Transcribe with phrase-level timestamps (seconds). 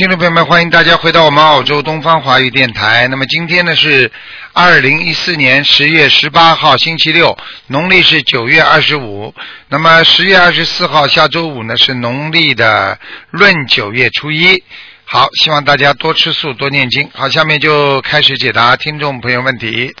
[0.00, 3.06] 听众朋友们，欢迎大家回到我们澳洲东方华语电台。
[3.08, 4.10] 那么今天呢是
[4.54, 7.36] 二零一四年十月十八号，星期六，
[7.66, 9.34] 农历是九月二十五。
[9.68, 12.98] 那么十月二十四号，下周五呢是农历的
[13.32, 14.64] 闰九月初一。
[15.04, 17.10] 好，希望大家多吃素，多念经。
[17.12, 19.94] 好，下面就开始解答听众朋友问题。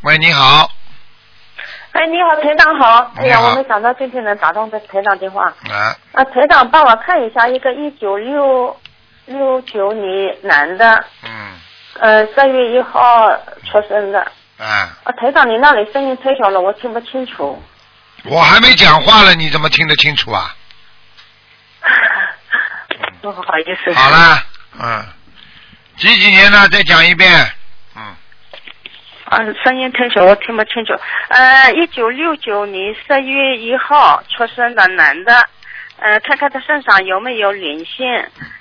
[0.00, 0.70] 喂，你好，
[1.94, 3.12] 哎，你好，台长好。
[3.16, 5.44] 哎呀，我没想到今天能打通这台长电话。
[5.70, 8.74] 啊，啊，台长帮我看一下一个一九六
[9.26, 11.52] 六九年男的，嗯，
[12.00, 13.30] 呃，三月一号
[13.70, 14.20] 出生的。
[14.58, 17.62] 啊，啊，台长，你那里声音太小了，我听不清楚。
[18.24, 20.54] 我还没讲话了，你怎么听得清楚啊？
[23.20, 23.92] 不好意思。
[23.92, 24.08] 好。
[24.08, 24.42] 了，
[24.80, 25.04] 嗯，
[25.96, 26.66] 几几年呢？
[26.70, 27.28] 再讲一遍。
[29.64, 30.92] 声音太小，我听不清楚。
[31.28, 35.48] 呃，一九六九年十月一号出生的男的，
[35.98, 38.06] 呃，看看他身上有没有灵性，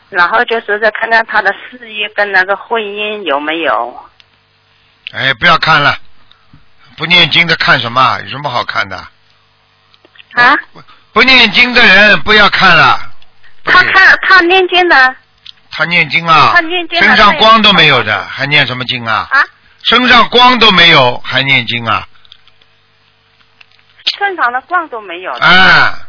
[0.09, 4.05] 然后就是再看看他的事业跟那个婚姻有没有。
[5.13, 5.95] 哎，不要看了，
[6.97, 8.19] 不念经的看什么？
[8.23, 8.95] 有什么好看的？
[10.33, 10.57] 啊？
[11.13, 12.97] 不念经的人不要看了。
[13.65, 15.15] 他看他念经的
[15.69, 19.27] 他念经啊他念，经身上光都没有的，还念什么经啊？
[19.29, 19.43] 啊，
[19.83, 22.07] 身上光都没有，还念经啊？
[24.17, 25.31] 身上的光都没有。
[25.33, 25.99] 啊，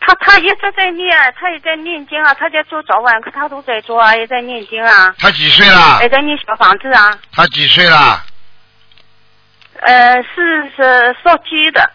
[0.00, 6.08] 他他一直在念，他也在念经啊，他在做早晚课，他都在做啊，也在念经啊，他几岁了也？
[6.08, 7.18] 在念小房子啊。
[7.32, 8.24] 他几岁了？
[9.82, 11.90] 呃，是是烧鸡的，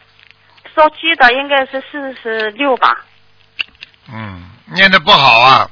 [0.76, 2.96] 烧鸡的应该是四十六吧？
[4.12, 5.70] 嗯，念的不好啊，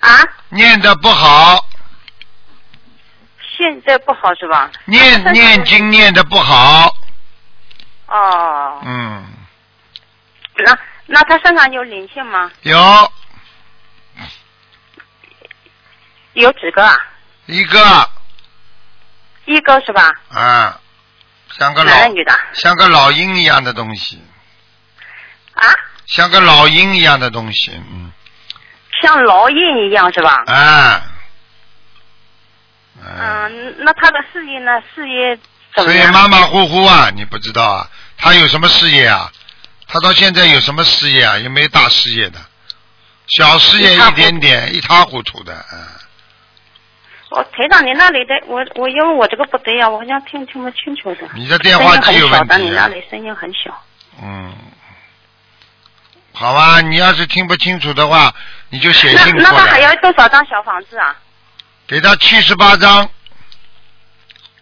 [0.00, 0.08] 啊，
[0.50, 1.65] 念的不好，现
[3.86, 4.70] 在不好是吧？
[4.86, 6.94] 念念经念的不好。
[8.08, 9.24] 哦，嗯，
[10.56, 12.50] 那那他身上有灵性吗？
[12.62, 13.12] 有
[16.34, 16.96] 有几个啊？
[17.46, 18.10] 一个
[19.46, 20.12] 一个是吧？
[20.30, 20.78] 啊，
[21.50, 22.32] 像个老男的女的？
[22.52, 24.22] 像个老鹰一样的东西，
[25.54, 25.64] 啊，
[26.06, 28.12] 像个老鹰一样的东西，嗯，
[29.02, 30.44] 像老鹰一样是吧？
[30.46, 31.02] 啊，
[33.06, 34.82] 嗯，嗯，那他的事业呢？
[34.94, 35.36] 事业
[35.74, 36.12] 怎么所以样？
[36.12, 39.30] 马马虎虎啊，你不知道啊，他有什么事业啊？
[39.86, 41.38] 他到现在有什么事业啊？
[41.38, 42.38] 也没大事业的，
[43.28, 45.78] 小事业一点点，一塌糊涂的，嗯。
[47.28, 51.28] 我台长，你那里的我我因为我这个不对呀、我好像听听不清楚的。
[51.34, 53.82] 你的电话机有声音很小的，问题啊你那里声音很小。
[54.22, 54.54] 嗯，
[56.32, 58.32] 好吧，你要是听不清楚的话，
[58.70, 61.16] 你就写那信过那他还要，多少张小房子啊？
[61.86, 63.08] 给他七十八张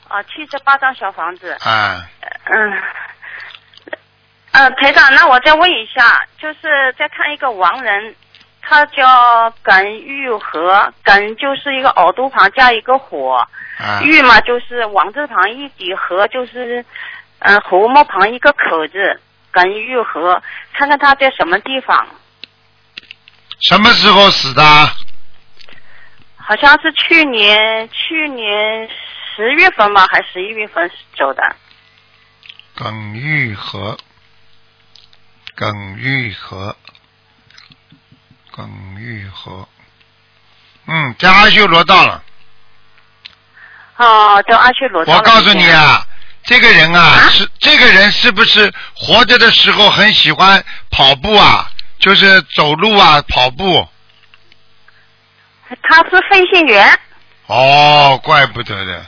[0.09, 1.57] 啊，七十八张小房子。
[1.61, 2.07] 啊。
[2.45, 2.83] 嗯。
[4.53, 8.15] 嗯，台长，那我再问一下，就是再看一个亡人，
[8.62, 13.45] 他叫耿玉和，耿就是一个耳朵旁加一个火，
[13.79, 16.85] 啊，玉嘛就是王字旁一笔，和就是
[17.41, 19.21] 嗯禾木旁一个口字，
[19.51, 20.41] 耿玉和，
[20.73, 22.06] 看看他在什么地方。
[23.62, 24.62] 什么时候死的？
[26.47, 28.88] 好像是去年去年
[29.34, 31.56] 十月份吧，还是十一月份走的。
[32.75, 33.97] 耿玉和，
[35.55, 36.77] 耿玉和，
[38.50, 38.69] 耿
[38.99, 39.66] 玉和，
[40.87, 42.22] 嗯，在阿修罗到了。
[43.97, 46.06] 哦，到阿修罗我告诉你，啊，
[46.43, 51.71] 这个人啊，啊是这个人是不是活着的时候很喜欢跑步啊？
[52.00, 53.88] 就是走路啊，跑步。
[55.83, 56.99] 他是飞行员。
[57.47, 59.05] 哦，怪不得的。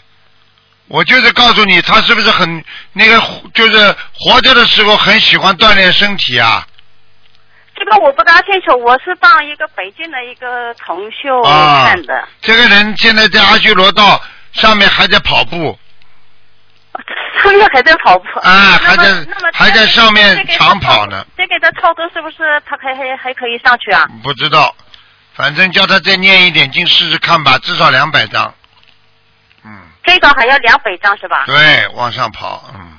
[0.88, 3.21] 我就是告诉你，他是不是很那个，
[3.54, 6.66] 就是活着的时候很喜欢锻炼身体啊？
[7.74, 14.22] 这个我不大清楚，我是帮一个北京的一个同修啊看的，这个人现在在阿修罗道
[14.53, 15.78] 上面还在跑步
[17.42, 18.24] 上面还在跑步。
[18.41, 21.27] 啊，还在还在上面长跑呢。
[21.36, 24.07] 这个的操作是不是他还还还可以上去啊？
[24.22, 24.74] 不知道，
[25.36, 28.54] 反正叫他再念一点经试试看吧，至少两百张。
[29.65, 31.44] 嗯，最少还要两百张是吧？
[31.44, 32.98] 对，往上跑，嗯。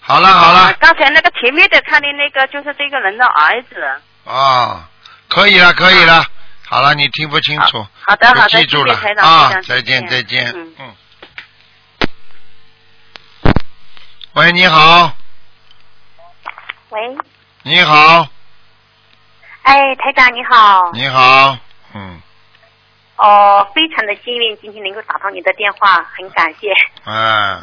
[0.00, 4.00] 好了好了，啊刚才那个前面的看的那个就是这个人的儿子。
[4.24, 4.88] 啊，
[5.28, 6.24] 可以了可以了，
[6.68, 10.74] 好了，你听不清楚，好的好的，就记住了谢谢台长啊再见再见，嗯。
[10.78, 10.94] 嗯。
[14.34, 15.12] 喂，你好，
[16.90, 17.00] 喂，
[17.62, 18.28] 你好，
[19.66, 20.92] 哎，台长你好。
[20.92, 21.58] 你好，
[21.92, 22.20] 嗯，
[23.16, 26.72] 哦，非常的幸运，今天能够打通你的电话，很感谢。
[27.02, 27.60] 哎，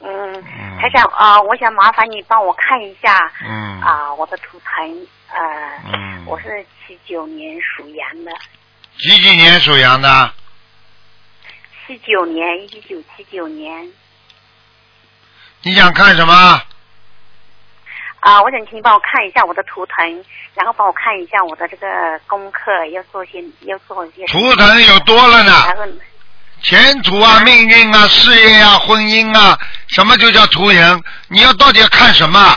[0.00, 5.38] 嗯，嗯，台长啊、我想麻烦你帮我看一下嗯啊、我的图腾，呃，
[5.92, 8.32] 嗯，我是七九年属羊的，
[8.98, 10.32] 几几年属羊的？
[11.86, 13.88] 七九年，一九七九年
[15.62, 16.60] 你想看什么？
[18.26, 20.24] 啊、我想请你帮我看一下我的图腾，
[20.54, 21.86] 然后帮我看一下我的这个
[22.26, 25.84] 功课，要做些要做一些图腾有多了呢，然后
[26.60, 29.56] 前途啊、命运啊、事业啊、婚姻啊，
[29.86, 31.02] 什么就叫图腾？
[31.28, 32.56] 你要到底要看什么？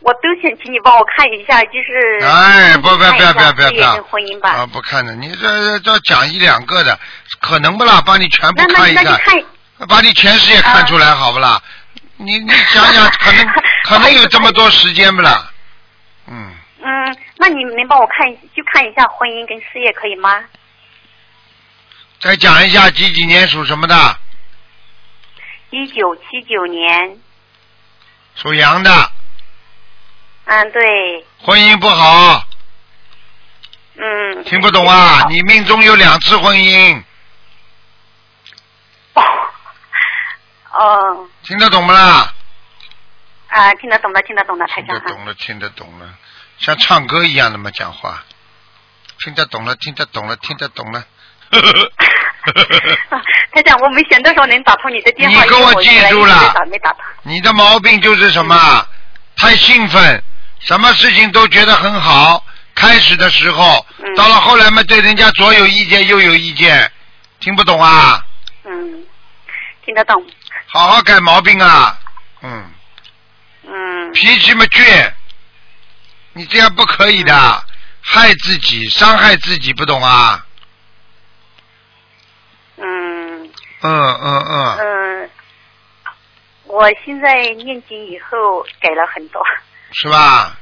[0.00, 4.50] 我都想请你帮我看一下，就是哎，不不不看一下不不不事业跟婚姻吧。
[4.50, 6.98] 啊，不看的，你这这讲一两个的，
[7.40, 8.02] 可能不啦？
[8.04, 9.42] 帮你全部看一那就看，
[9.78, 11.58] 看把你全世界看出来，好不啦？
[12.18, 13.46] 你你想想，可能
[13.84, 15.50] 可能有这么多时间不啦？
[16.26, 20.44] 嗯，嗯，那你能帮我看就看一下婚姻跟事业可以吗？
[22.20, 24.18] 再讲一下几几年属什么的？
[25.70, 27.18] 一九七九年，
[28.36, 29.10] 属羊的，
[30.44, 32.44] 嗯，对，婚姻不好，
[33.96, 34.44] 嗯。
[34.44, 35.26] 听不懂啊？
[35.28, 37.02] 你命中有两次婚姻，
[40.70, 42.32] 哦，听得懂不啦？
[43.52, 45.02] 啊，听得懂的，听得懂的，台听长啊。
[45.04, 46.08] 得懂了，听得懂了，
[46.58, 48.22] 像唱歌一样的嘛讲话，
[49.22, 51.04] 听得懂了，听得懂了，听得懂了。
[53.52, 57.00] 台长，我没闲的时候能打通你的电话，你给我因为记住了原来一直打没打通。
[57.22, 58.86] 你的毛病就是什么？
[59.36, 60.22] 太兴奋，
[60.60, 62.44] 什么事情都觉得很好。
[62.74, 66.90] 开始的时候，嗯到了后来嘛，对人家左有意见右有意见，
[67.38, 68.24] 听不懂啊？
[68.64, 69.04] 嗯，
[69.84, 70.26] 听得懂。
[70.66, 71.98] 好好改毛病啊！
[72.42, 72.64] 嗯，
[73.74, 75.12] 嗯脾气嘛倔，
[76.34, 77.64] 你这样不可以的，
[78.02, 80.44] 害自己，伤害自己，不懂啊？
[82.76, 85.30] 嗯嗯嗯嗯，嗯，
[86.64, 89.42] 我现在念经以后改了很多。
[89.92, 90.58] 是吧？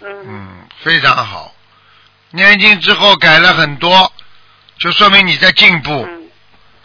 [0.00, 1.54] 嗯嗯，非常好。
[2.30, 4.12] 念经之后改了很多，
[4.78, 6.30] 就说明你在进步嗯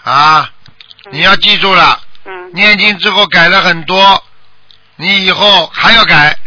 [0.03, 0.49] 啊！
[1.11, 4.23] 你要记住了，嗯念经之后改了很多，
[4.95, 6.37] 你以后还要改，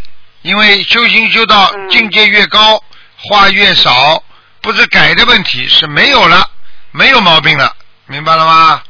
[0.41, 2.81] 因为修行修到嗯境界越高，
[3.17, 4.23] 话越少，
[4.61, 6.49] 不是改的问题，是没有了，
[6.91, 8.83] 没有毛病了，明白了吗？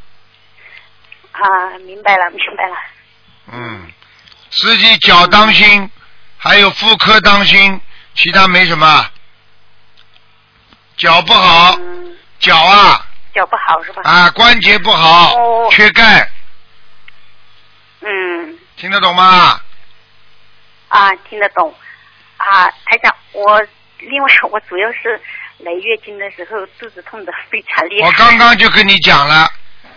[1.32, 1.42] 啊，
[1.86, 2.76] 明白了，明白了。
[3.52, 3.92] 嗯，
[4.50, 5.90] 自己脚当心，
[6.38, 7.80] 还有妇科当心，
[8.16, 9.10] 其他没什么。
[10.98, 14.02] 脚不好，嗯，脚啊脚不好是吧？
[14.04, 16.28] 啊关节不好，哦缺钙，
[18.02, 19.60] 嗯听得懂吗？
[20.90, 21.74] 啊，听得懂。
[22.38, 23.62] 啊，台长，我
[24.00, 25.20] 另外 我主要是
[25.58, 28.08] 来月经的时候肚子痛的非常厉害。
[28.08, 29.50] 我刚刚就跟你讲了，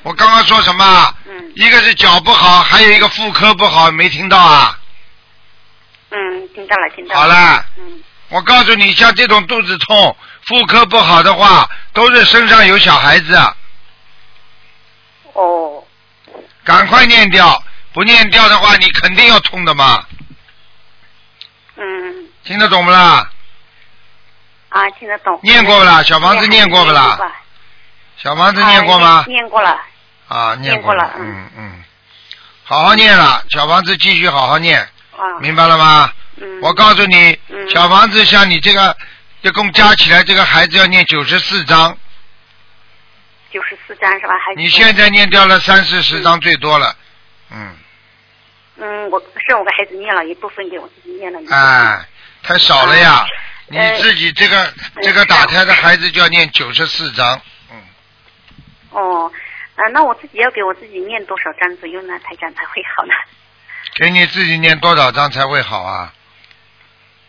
[0.03, 1.15] 我刚刚说什么？
[1.27, 4.79] 嗯一个是脚不好，还有一个妇科不好，没听到啊？
[6.11, 7.21] 嗯，听到了，听到了。
[7.21, 10.17] 好了，嗯我告诉你，像这种肚子痛、
[10.47, 13.55] 妇科不好的话，都是身上有小孩子，啊
[15.35, 15.85] 哦
[16.65, 20.05] 赶快念掉，不念掉的话，你肯定要痛的嘛。
[21.77, 23.31] 嗯听得懂不啦？
[24.69, 25.39] 啊，听得懂。
[25.43, 27.19] 念过不啦小房子念过不啦
[28.17, 29.25] 小房子念过吗啊？
[29.27, 29.81] 念念过了。
[30.29, 31.85] 啊，念过过了嗯嗯，
[32.65, 34.81] 好好念了，小房子继续好好念，
[35.17, 35.41] 啊。
[35.41, 36.13] 明白了吗？
[36.37, 36.61] 嗯。
[36.63, 38.97] 我告诉你，嗯小房子像你这个，
[39.41, 41.97] 一共加起来，这个孩子要念九十四章，
[43.51, 44.35] 九十四章是吧？
[44.47, 46.95] 还你现在念掉了三四十章最多了，
[47.51, 47.75] 嗯，
[48.81, 51.59] 嗯，我是我给孩子念了一部分，给我自己念了一部分。
[51.59, 52.09] 哎，
[52.43, 53.27] 太少了呀，
[53.69, 54.73] 你呃自己这个
[55.03, 57.83] 这个打胎的孩子就要念九十四章，嗯，
[58.91, 59.31] 哦，
[59.77, 62.19] 啊，那我自己要给我自己念多少章左右呢？
[62.21, 63.13] 台长才会好呢？
[63.97, 66.15] 给你自己念多少章才会好啊？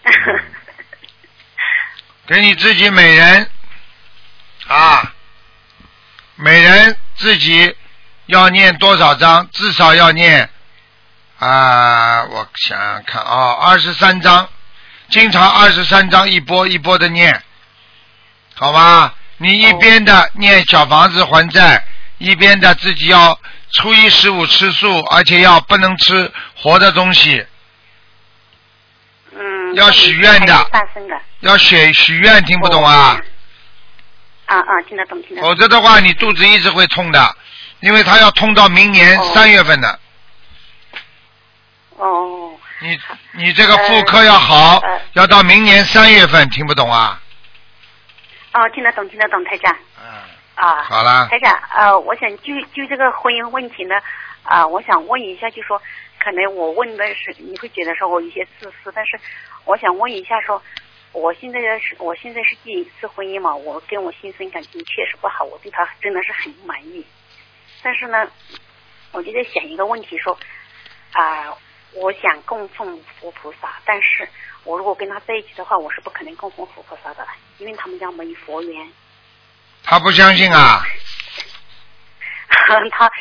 [2.28, 3.50] 给你自己每人
[4.68, 5.14] 啊，
[6.36, 7.76] 每人自己
[8.28, 9.50] 要念多少章？
[9.52, 10.50] 至少要念
[11.42, 14.48] 啊，我想想看啊，二十三章，
[15.10, 17.42] 经常二十三章一波一波的念，
[18.54, 19.16] 好吧？
[19.38, 21.84] 你一边的念小房子还债，
[22.20, 23.40] 一边的自己要
[23.74, 27.44] 初一十五吃素，而且要不能吃活的东西，
[29.34, 29.74] 嗯。
[29.74, 30.68] 要许愿的。
[31.40, 33.20] 要许许愿，听不懂啊？
[34.46, 35.50] 啊啊，听得懂，听得懂。
[35.50, 37.36] 否则的话，你肚子一直会痛的，
[37.80, 40.00] 因为它要痛到明年哦三月份的。
[42.02, 42.58] 哦。
[42.80, 43.00] 你
[43.34, 47.22] 你这个妇科要好，呃呃要到明年三月份，听不懂啊？
[48.54, 49.76] 哦，听得懂，听得懂，台长。
[50.00, 50.06] 嗯，
[50.56, 50.84] 啊。
[50.84, 53.96] 好啦，台长，呃，我想就就这个婚姻问题呢，
[54.44, 55.80] 啊，我想问一下，就说
[56.20, 59.20] 可能我问的是你会觉得说我有些自私，但是
[59.66, 60.62] 我想问一下说，
[61.12, 67.06] 我现在是我现在是第一次婚姻嘛，我跟我先生感情确实不好，我对他真的是很不满意。
[67.84, 68.28] 但是呢，
[69.12, 70.38] 我就在想一个问题说，
[71.14, 71.46] 啊、
[71.94, 74.28] 我想供奉佛菩萨，但是
[74.64, 78.88] 我如果跟他在一起的话，我是不可能供奉佛菩萨的，因为他们家没有佛缘。
[79.84, 80.84] 他不相信啊，
[82.92, 83.12] 他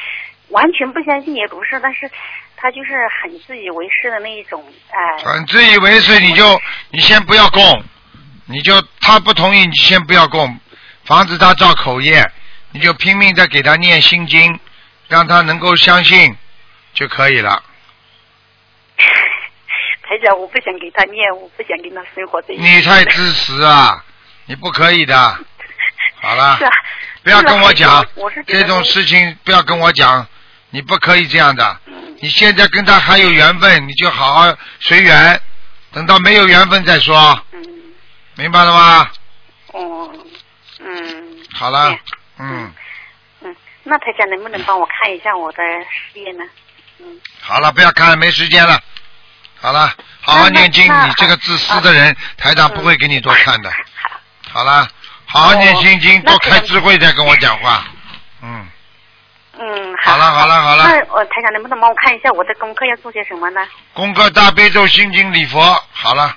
[0.49, 2.11] 完全不相信也不是，但是
[2.57, 6.61] 他就是很自以为是的那一种，哎、很自以为是，你就
[6.91, 7.83] 你先不要供，
[8.47, 10.59] 你就他不同意，你先不要供，
[11.05, 12.31] 防止他造口业，
[12.73, 14.61] 你就拼命的给他念心经，
[15.09, 16.37] 让他能够相信
[16.93, 17.65] 就可以了。
[20.11, 22.63] 台长，我不想给他念，我不想跟他生活在一起。
[22.65, 24.05] 你太自私啊，
[24.47, 25.39] 你不可以的。
[26.21, 26.71] 好了是，啊，
[27.23, 28.05] 不要跟我讲
[28.45, 30.27] 这种事情，不要跟我讲，
[30.71, 31.81] 你不可以这样的。
[31.87, 35.41] 嗯你现在跟他还有缘分，你就好好随缘，
[35.93, 37.63] 等到没有缘分再说，嗯
[38.35, 39.11] 明白了吗？
[39.69, 40.13] 哦
[40.81, 41.97] 嗯好了，
[42.41, 42.71] 嗯，
[43.43, 45.59] 嗯，那台长能不能帮我看一下我的
[46.13, 46.45] 事业呢？
[46.99, 48.79] 嗯，好了，不要看了，没时间了。
[49.61, 50.85] 好了，好好念经。
[50.85, 53.71] 你这个自私的人，台长不会给你多看的。
[53.71, 54.11] 好，
[54.53, 54.89] 好了，
[55.27, 57.85] 好好念心经，哦多开智慧再跟我讲话。
[58.43, 58.67] 嗯，
[59.59, 63.61] 嗯，好了好了好了那我台长能不能帮我看一下我的功课要做些什么呢？
[63.93, 65.61] 功课大悲咒、心经、礼佛，
[65.93, 66.37] 好了。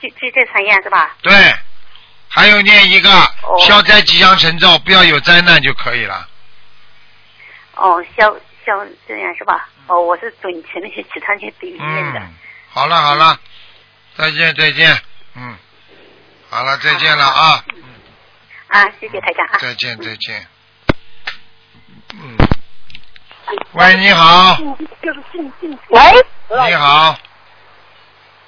[0.00, 1.16] 就就这三样是吧？
[1.20, 1.54] 对，
[2.28, 3.10] 还有念一个
[3.66, 6.28] 消灾吉祥神咒，不要有灾难就可以了。
[7.74, 8.32] 哦，消
[8.64, 9.68] 消这样是吧？
[9.90, 12.20] 哦，我是准前那些其他那些对念的。
[12.20, 12.34] 嗯，
[12.70, 13.36] 好了好了，
[14.16, 14.96] 再见再见，
[15.34, 15.56] 嗯，
[16.48, 17.64] 好了再见了啊，
[18.68, 19.58] 啊，谢谢台长啊。
[19.58, 20.46] 再见再见。
[22.14, 22.36] 嗯，
[23.72, 24.56] 喂，你好，
[25.88, 26.00] 喂？
[26.68, 27.18] 你好，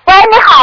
[0.05, 0.63] 喂，你好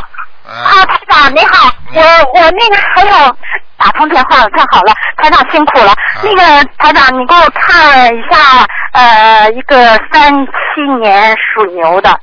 [0.49, 2.01] 啊啊，，台长你好，我
[2.33, 3.37] 我那个还有
[3.77, 5.93] 打通电话了，太好了，台长辛苦了。
[6.23, 12.19] 那个台长，你给我看一下，呃，一个三七年属牛的，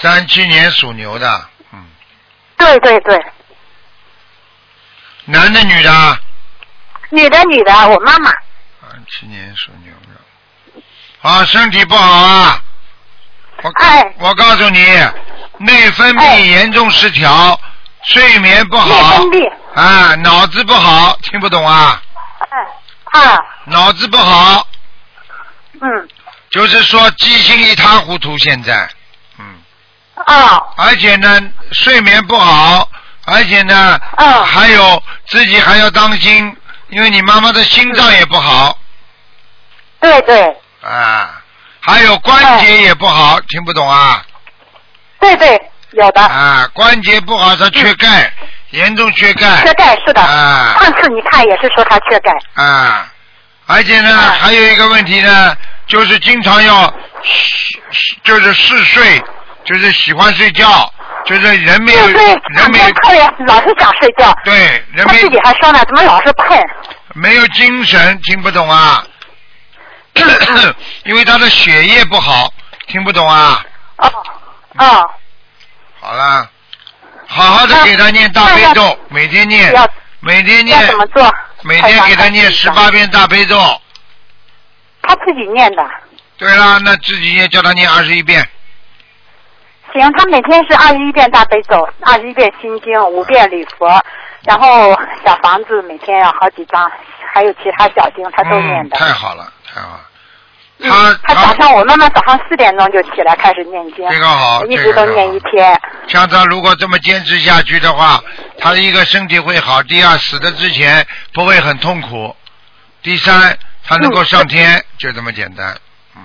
[0.00, 1.86] 三七年属牛的，嗯，
[2.56, 3.24] 对对对，
[5.26, 6.18] 男的女的啊？
[7.10, 8.30] 女的女的，我妈妈。
[8.82, 10.82] 三七年属牛的，
[11.28, 12.60] 啊，身体不好啊。
[13.62, 14.84] 我告哎我告诉你，
[15.66, 17.58] 内分哎泌严重失调，
[18.06, 19.24] 睡眠不内好
[19.74, 22.00] 啊，脑子不好，听不懂啊？
[23.10, 24.66] 哎啊，脑子不好，
[25.80, 26.08] 嗯，
[26.50, 28.88] 就是说记性一塌糊涂，现在，
[29.38, 29.44] 嗯，
[30.26, 31.40] 啊，而且呢，
[31.72, 32.88] 睡眠不好，
[33.24, 36.56] 而且呢，啊还有自己还要当心，
[36.88, 38.76] 因为你妈妈的心脏也不好，
[40.00, 40.56] 对对。
[40.82, 41.42] 啊，
[41.80, 44.22] 还有关节也不好，听不懂啊？
[45.24, 48.30] 对对，有的，啊，关节不好，他缺钙，
[48.70, 50.20] 严重缺钙，缺钙是的。
[50.20, 52.30] 啊上次你看也是说他缺钙，
[52.62, 53.10] 啊，
[53.66, 59.18] 而且呢，啊还有一个问题呢，就是经常要嗜就是嗜睡，
[59.64, 60.92] 就是喜欢睡觉，
[61.24, 62.84] 就是人没有人没有
[63.46, 64.30] 老是想睡觉。
[64.44, 64.54] 对
[64.92, 66.60] 人没她自己还说呢，怎么老是困？
[67.14, 69.02] 没有精神，听不懂啊？
[70.16, 72.52] 嗯因为他的血液不好，
[72.86, 73.64] 听不懂啊？
[73.96, 74.12] 哦
[74.78, 75.10] 哦，
[76.00, 76.48] 好啦，
[77.26, 79.72] 好好的给他念大悲咒，每天念，
[80.20, 81.32] 每天念怎么做？
[81.62, 83.56] 每天给他念十八遍大悲咒。
[85.02, 85.84] 他自己念的。
[86.36, 88.46] 对啦，那自己念叫他念二十一遍。
[89.92, 93.86] 行，他每天是二十一遍大悲咒，二十一遍心经，五遍礼佛，
[94.42, 94.92] 然后
[95.24, 96.90] 小房子每天要好几张，
[97.32, 98.98] 还有其他小经他都念嗯，的。
[98.98, 100.00] 太好了，太好了。
[100.78, 100.90] 嗯
[101.22, 105.38] 他他早上我妈妈早上四点钟就起来开始念经，这个好，一直都念一。
[105.40, 105.80] 天。
[106.08, 108.20] 像他如果这么坚持下去的话，
[108.58, 112.34] 他的一个身体会好，第二死的之前不会很痛苦，
[113.02, 115.76] 第三他能够上天，就这么简单。
[116.16, 116.22] 嗯，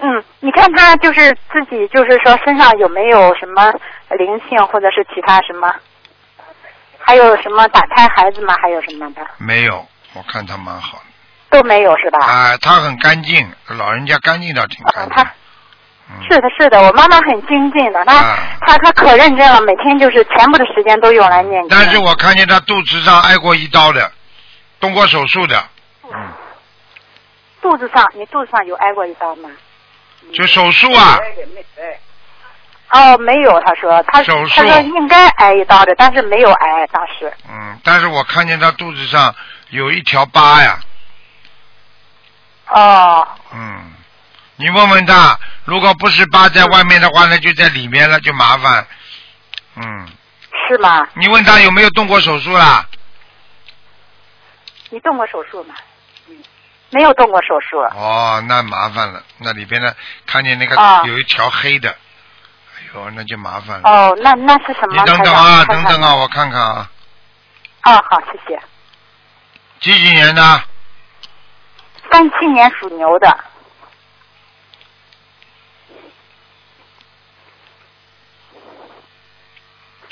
[0.00, 3.72] 嗯，你看他就是自己就是说身上有没有什么
[4.18, 5.72] 灵性或者是其他什么，
[6.98, 8.54] 还有什么打胎孩子吗？
[8.60, 11.04] 还有什么的没有，我看他蛮好的。
[11.52, 12.26] 都没有是吧？
[12.26, 15.14] 啊，他很干净，老人家干净倒挺干净。
[15.14, 15.22] 他
[16.10, 21.68] 嗯，是的，是的，我妈妈很精进的，她、啊她她可认真了，每天就是全部的时间都用来念经。
[21.70, 24.10] 但是我看见他肚子上挨过一刀的，
[24.80, 25.62] 动过手术的，
[26.04, 26.10] 嗯，
[27.60, 29.48] 肚子上，你肚子上有挨过一刀吗？
[30.34, 31.18] 就手术啊，
[32.90, 37.32] 哦，没有，他说，她手术她说应该挨一刀的，但是没有挨，当时。
[37.48, 39.34] 嗯，但是我看见他肚子上
[39.70, 40.78] 有一条疤呀，
[42.74, 43.92] 哦，嗯，
[44.56, 48.86] 你问问他，如果不是疤在外面的话，那就在里面了，就麻烦。
[49.76, 50.08] 嗯，
[50.68, 51.06] 是吗？
[51.14, 52.86] 你问他有没有动过手术啦？
[54.90, 55.74] 你动过手术吗？
[56.28, 56.36] 嗯，
[56.90, 57.78] 没有动过手术。
[57.78, 59.94] 哦，那麻烦了，那里边呢，
[60.26, 63.90] 看见那个啊有一条黑的，哎呦，那就麻烦了。
[63.90, 64.94] 哦，那那是什么？
[64.94, 66.90] 你等等啊，等等啊，我看看啊，
[67.84, 68.60] 哦，好，谢谢。
[69.80, 70.62] 几几年的？
[72.12, 73.38] 三七年属牛的。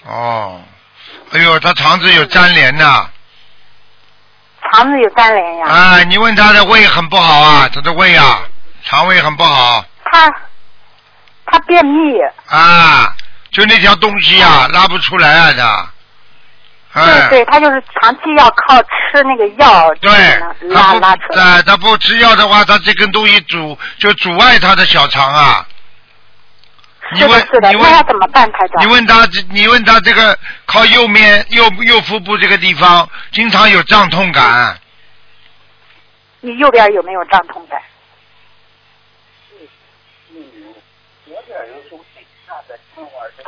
[0.07, 0.63] 哦，
[1.31, 3.11] 哎呦，他肠子有粘连呐。
[4.73, 5.67] 肠子有粘连呀。
[5.69, 8.43] 啊，你问他的胃很不好啊，他的胃啊，
[8.83, 10.33] 肠胃很不好他
[11.45, 12.19] 他便秘。
[12.47, 13.15] 啊，
[13.53, 15.89] 就那条东西啊，拉不出来啊的。
[16.93, 20.11] 哎对，对，他就是长期要靠吃那个药，对，
[20.69, 21.43] 拉拉出来。
[21.43, 25.65] 啊，他不吃药的话，他这根东西阻就阻碍他的小肠啊。
[27.13, 28.83] 你问是的，你问那要怎么办，台长？
[28.83, 34.79] 你问他，你问他这个靠右面右右腹部这个地方经常有胀痛感，
[36.41, 37.81] 你右边有没有胀痛感？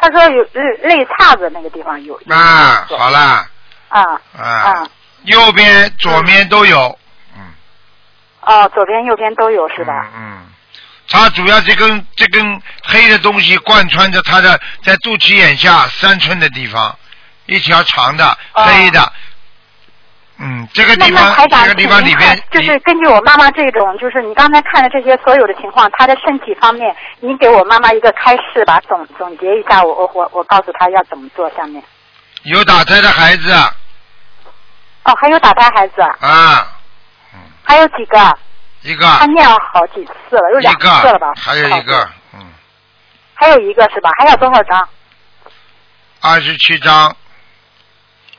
[0.03, 2.21] 他说有肋肋叉子那个地方有。
[2.29, 3.49] 啊，好啦，
[3.89, 4.03] 啊
[4.37, 4.89] 啊啊，
[5.23, 6.99] 右边左面都有，
[7.37, 7.41] 嗯，
[8.41, 10.09] 哦，左边右边都有是吧？
[10.17, 10.47] 嗯，嗯，
[11.09, 16.99] 他主要这根这根黑的东西贯穿着他的在肚脐眼下三寸的地方，
[17.47, 19.13] 一条长的哦黑的，
[20.45, 31.49] 嗯，这个地方这个地方里边就是根据我妈妈这种，就是你刚才看的这些所有的情况，她的身体方面，您给我妈妈一个开示吧，总总结一下，我我我我告诉她要怎么做。
[31.57, 31.81] 下面
[32.43, 33.53] 有打胎的孩子
[35.05, 36.67] 哦，还有打胎孩子啊，啊，
[37.63, 38.39] 还有几个？
[38.83, 41.41] 一个他念了好几次了，有两次了吧个，？
[41.41, 42.41] 还有一个，嗯，
[43.33, 44.11] 还有一个是吧？
[44.19, 44.89] 还要多少张？
[46.21, 47.15] 二十七章，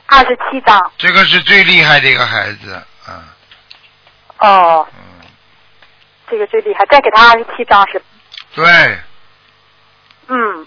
[0.06, 0.92] 二十七张。
[0.98, 3.22] 这个是最厉害的一个孩子，嗯
[4.38, 5.26] 哦，嗯，
[6.28, 8.02] 这个最厉害，再给他二十七张是，
[8.54, 8.64] 对，
[10.28, 10.66] 嗯，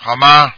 [0.00, 0.52] 好吗？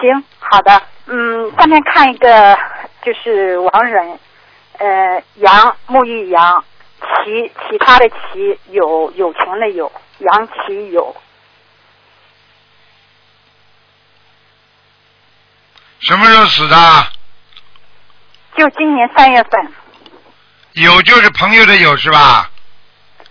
[0.00, 2.58] 行，好的，嗯，下面看一个
[3.02, 4.18] 就是王人，
[4.78, 6.64] 呃，杨沐浴杨，
[7.00, 11.14] 其其他的其有友情的有，杨其友，
[16.04, 17.06] 什么时候死的？
[18.56, 19.72] 就今年三月份，
[20.72, 22.50] 有就是朋友的有是吧？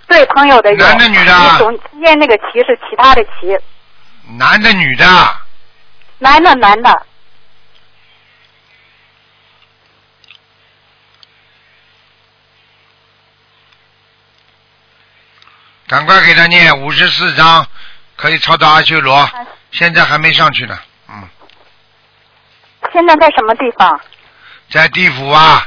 [0.07, 1.33] 对朋友的有，男的女的？
[1.33, 3.57] 啊其中间那个其是其他的其，
[4.37, 5.05] 男的女的？
[6.19, 7.05] 男的男的，
[15.87, 17.65] 赶快给他念五十四章，
[18.15, 19.29] 可以抄到阿修罗，
[19.71, 20.92] 现在还没上去呢，嗯，
[22.93, 23.99] 现在在什么地方？
[24.69, 25.65] 在地府啊。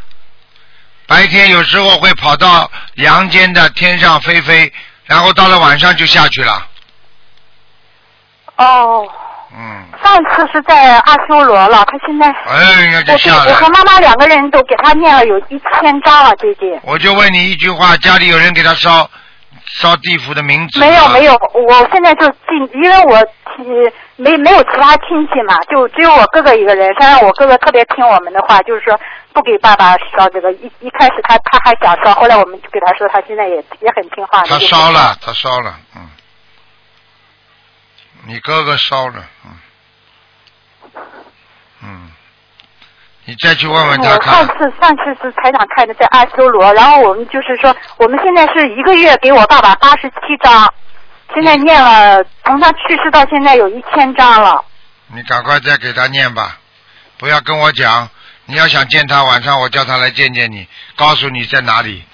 [1.09, 4.73] 白天有时候会跑到阳间的天上飞飞，
[5.05, 6.67] 然后到了晚上就下去了，
[8.57, 9.07] 哦，
[9.57, 12.27] 嗯，上次是在阿修罗了，他现在。
[12.49, 13.69] 哎呀，就下来我和。
[13.69, 16.77] 妈妈两个人都给他念了有一千张了，最近。
[16.83, 19.09] 我就问你一句话，家里有人给他烧
[19.67, 23.19] 烧地府的名字没有没有，我现在就进，因为我
[23.57, 23.67] 亲
[24.17, 26.95] 没没有其他亲戚嘛，就只有我哥哥一个人。
[26.99, 28.99] 虽然我哥哥特别听我们的话，就是说
[29.33, 30.53] 不给爸爸烧这个。
[30.53, 34.43] 一一开始他他还想烧，后来我们就给他说，他现在也也很听话。
[34.45, 36.09] 他烧了，他烧了，嗯，
[38.27, 39.59] 你哥哥烧了，嗯，
[41.83, 42.13] 嗯，
[43.29, 50.73] 你再去问问他我上，次上次是台长开的在阿修罗，然后我们就是说，我们现在是一个月给我爸爸八十七张，
[51.35, 54.65] 现在念了，从他去世到现在有一千张了。
[55.13, 56.57] 你赶快再给他念吧，
[57.19, 58.09] 不要跟我讲，
[58.45, 62.05] 你要想见他，晚上我叫他来见见你，告诉你在哪里。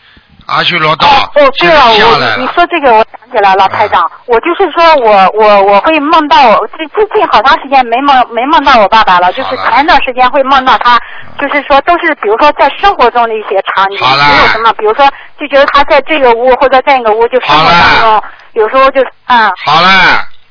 [0.46, 10.98] 阿修罗道哦，对了，我你说这个我想起来了，台长，我就是说我我我会梦到我最最近好长时间没梦没梦到我爸爸了，就是前段时间会梦到他，
[11.40, 19.50] 就是说都是比如说在生活中的一些场景，没有什么，比如说就觉得他在这个屋或者在那个屋，就生活当中有时候就啊。
[19.64, 19.88] 好了，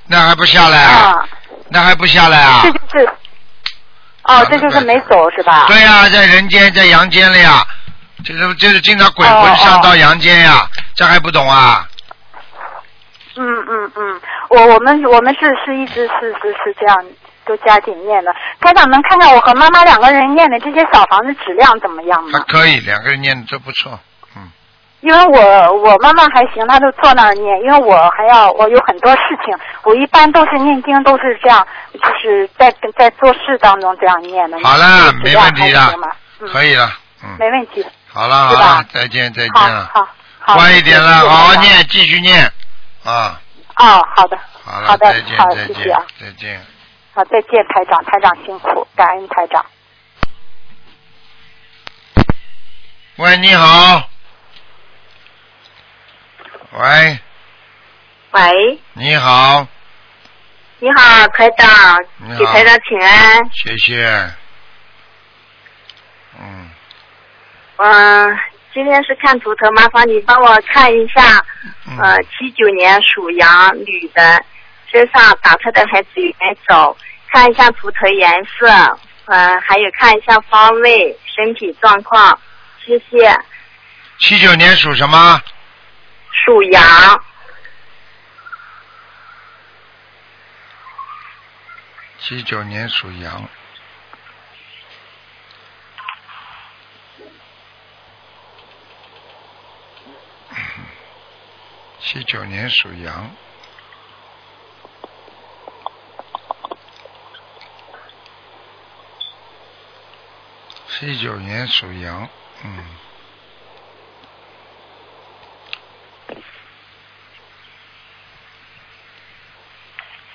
[0.08, 1.10] 那还不下来啊？
[1.10, 1.26] 啊，
[1.70, 2.62] 那还不下来啊？
[2.64, 2.72] 这？
[2.72, 3.10] 就是
[4.24, 5.66] 哦，这就是没走是吧？
[5.68, 7.66] 对呀、在人间，在阳间了呀，
[8.24, 11.88] 就是就是经常鬼哦魂上到阳间呀，这还不懂啊？
[13.38, 16.98] 嗯嗯嗯，我我们我们是是一直是是是这样
[17.46, 18.34] 都加紧念的。
[18.60, 22.32] 台长能看看我和妈妈两个人念的这些小房子质量怎么样吗？
[22.34, 23.98] 还可以，两个人念的都不错，
[24.36, 24.52] 嗯，
[25.00, 34.58] 因为我我妈妈还行，她就坐那儿念，因为我还要我有很多事情，我一般都是念经都是这样，就是在在做事当中这样念的。
[34.62, 36.08] 好了，没问题的还行吗？
[36.42, 36.92] 嗯，可以了，
[37.24, 37.86] 嗯，没问题。
[38.14, 39.54] 好了好了，再见再见。
[39.54, 40.08] 好了，好
[40.40, 42.52] 好，乖一点了，好好念，继续念。
[43.04, 43.40] 啊，
[43.78, 46.04] 哦，好的，好的再见好再见谢谢啊。
[46.20, 46.66] 再见。
[47.14, 49.66] 好，再见，台长，台长辛苦，感恩台长。
[53.18, 54.10] 喂，你好。
[56.72, 57.20] 喂，
[58.32, 59.68] 喂，你好，
[60.80, 62.40] 你好，台长你，好。
[62.40, 63.50] 给台长请安。
[63.54, 64.32] 谢谢。
[66.40, 66.71] 嗯，
[67.84, 68.38] 嗯、
[68.76, 71.44] 今天是看图腾，麻烦你帮我看一下，
[71.88, 74.40] 嗯呃，七九年属羊女的
[74.92, 76.96] 身上打胎的孩子有没有走？
[77.30, 78.68] 看一下图腾颜色，
[79.26, 82.40] 呃，还有看一下方位、身体状况，
[82.86, 83.36] 谢谢。
[84.20, 85.42] 七九年属什么？
[86.46, 87.24] 属羊，
[92.20, 93.50] 七九年属羊。
[102.04, 103.32] 七九年属羊。
[110.90, 112.28] 七九年属羊，
[112.64, 112.86] 嗯。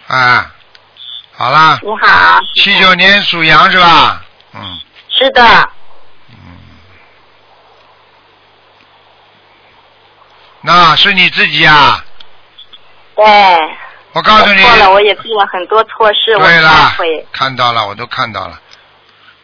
[0.07, 0.55] 啊，
[1.33, 2.41] 好啦，你好。
[2.55, 4.25] 七九年属羊是吧？
[4.55, 5.43] 嗯是的，
[6.31, 6.59] 嗯，
[10.67, 12.05] 那是你自己啊！
[13.15, 13.25] 对。
[14.13, 18.61] 我告诉你，错了，我也做了很多错事，我忏悔。，看到了，我都看到了。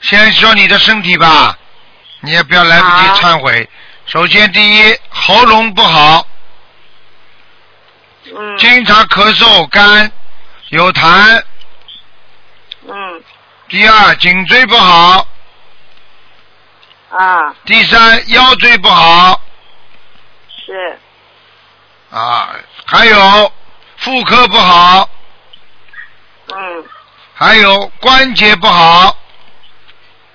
[0.00, 1.56] 先说你的身体吧，
[2.22, 3.70] 你也不要来不及忏悔。
[4.06, 6.26] 首先，第一，喉咙不好，
[8.35, 10.11] 嗯经常咳嗽、干、
[10.70, 11.40] 有痰。
[12.88, 13.22] 嗯
[13.68, 15.28] 第二，颈椎不好。
[17.11, 19.40] 啊，第三，腰椎不好
[20.48, 20.98] 是
[22.12, 23.53] 啊，还有
[23.96, 25.09] 妇科不好，
[26.48, 26.85] 嗯。
[27.35, 29.16] 还有关节不好。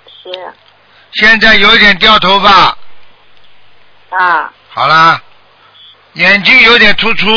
[0.08, 0.54] 是。
[1.13, 2.78] 现在有一点掉头发，
[4.10, 4.52] 啊。
[4.70, 5.22] 好啦，
[6.13, 7.30] 眼睛有点突出，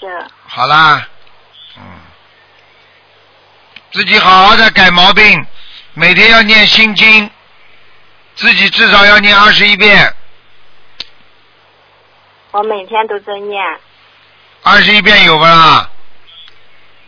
[0.00, 0.26] 是。
[0.46, 1.06] 好啦，
[1.76, 1.82] 嗯，
[3.92, 5.46] 自己好好的改毛病，
[5.92, 7.30] 每天要念心经，
[8.34, 10.14] 自己至少要念二十一遍，
[12.54, 13.60] 我每天都在念，
[14.62, 15.90] 二十一遍有吧？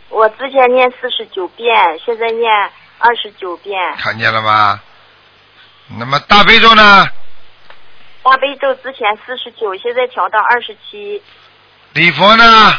[0.09, 1.73] 我之前念四十九遍，
[2.05, 2.51] 现在念
[2.99, 3.95] 二十九遍。
[3.95, 4.77] 看见了吗？
[5.97, 7.07] 那么大悲咒呢？
[8.23, 11.23] 大悲咒之前四十九，现在调到二十七，
[11.93, 12.73] 礼佛呢？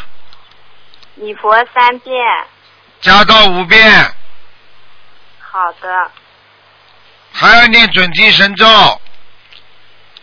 [1.15, 2.23] 礼佛三遍。
[3.01, 3.91] 加到五遍，
[5.39, 6.11] 好的，
[7.31, 8.67] 还要念准提神咒，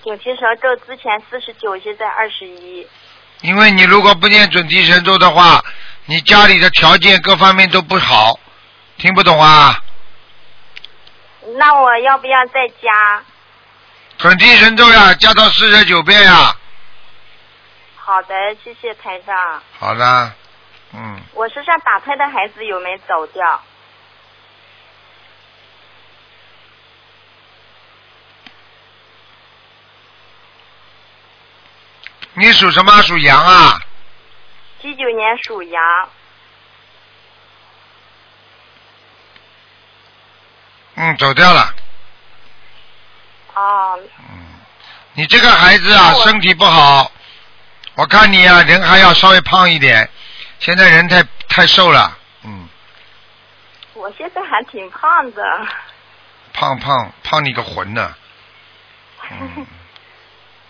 [0.06, 2.86] 准提神咒之前四十九，现在二十一。
[3.42, 5.60] 因为你如果不念准提神咒的话，
[6.04, 8.38] 你家里的条件各方面都不好，
[8.98, 9.76] 听不懂啊？
[11.56, 13.24] 那我要不要再加？
[14.16, 16.54] 准提神咒呀，加到四十九遍呀。
[17.96, 19.60] 好的，谢谢台上。
[19.76, 20.32] 好的，
[20.94, 23.60] 嗯，我身上打胎的孩子有没有走掉？
[32.38, 33.02] 你属什么？
[33.02, 33.80] 属羊啊？
[34.80, 35.82] 七九年属羊，
[40.96, 41.74] 嗯，走掉了。
[43.54, 44.36] 哦，嗯，
[45.14, 47.10] 你这个孩子啊，身体不好，
[47.94, 50.08] 我看你啊，人还要稍微胖一点，
[50.60, 52.68] 现在人太太瘦了，嗯，
[53.94, 55.66] 我现在还挺胖的。
[56.52, 58.14] 胖胖胖你个魂呢，
[59.30, 59.66] 嗯，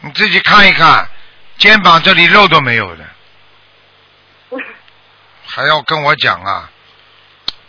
[0.00, 1.08] 你自己看一看，
[1.58, 3.04] 肩膀这里肉都没有的，
[5.46, 6.70] 还要跟我讲啊，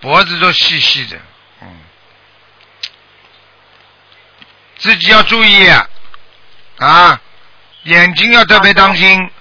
[0.02, 1.18] 脖子都细细的，
[1.62, 1.80] 嗯，
[4.78, 5.68] 自己要注意
[6.80, 7.22] 啊，
[7.84, 9.32] 眼睛要特别当心，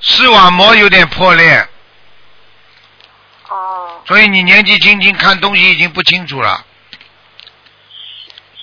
[0.00, 1.68] 视网膜有点破裂，
[3.48, 6.66] 哦，所以你年纪轻轻看东西已经不清楚了。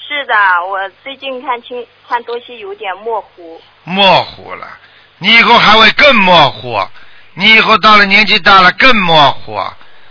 [0.08, 0.34] 是的，
[0.68, 3.62] 我最近看清看东西有点模糊。
[3.86, 4.78] 模糊了，
[5.20, 6.82] 你以后还会更模糊，
[7.34, 9.62] 你以后到了年纪大了更模糊，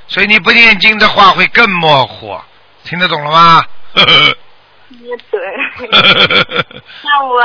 [0.07, 2.38] 所以你不念经的话会更模糊，
[2.85, 3.64] 听得懂了吗？
[3.94, 5.40] 也对。
[7.03, 7.42] 那我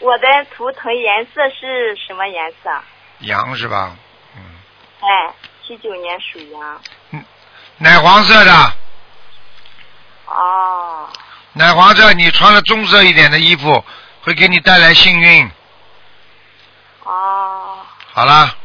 [0.00, 2.70] 我的图腾颜色是什么颜色？
[3.20, 3.96] 羊是吧？
[4.36, 4.42] 嗯，
[5.00, 5.34] 哎，
[5.66, 6.80] 七九年属羊。
[7.12, 7.24] 嗯
[7.78, 8.72] 奶黄色的，
[10.26, 11.08] 哦，
[11.52, 13.84] 奶黄色，你穿了棕色一点的衣服，
[14.22, 15.50] 会给你带来幸运。
[18.16, 18.56] 哦，好啦，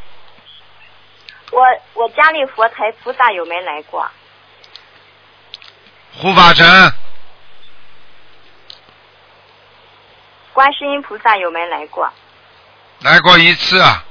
[1.52, 1.62] 我
[1.94, 4.10] 我家里佛台菩萨有没来过？
[6.14, 6.66] 护法神，
[10.54, 12.10] 观世音菩萨有没来过？
[13.00, 14.06] 来过一次啊。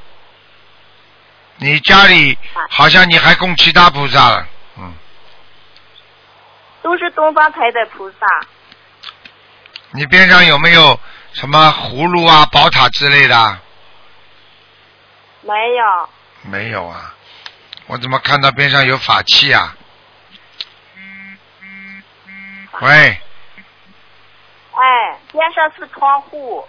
[1.56, 4.94] 你家里好像你还供其他菩萨了，嗯，
[6.82, 8.26] 都是东方台的菩萨。
[9.92, 11.00] 你边上有没有
[11.32, 13.58] 什么葫芦啊、宝塔之类的？
[15.42, 16.08] 没有。
[16.42, 17.14] 没有啊，
[17.86, 19.76] 我怎么看到边上有法器啊？
[22.80, 23.20] 喂，
[24.72, 26.66] 哎，边上是窗户，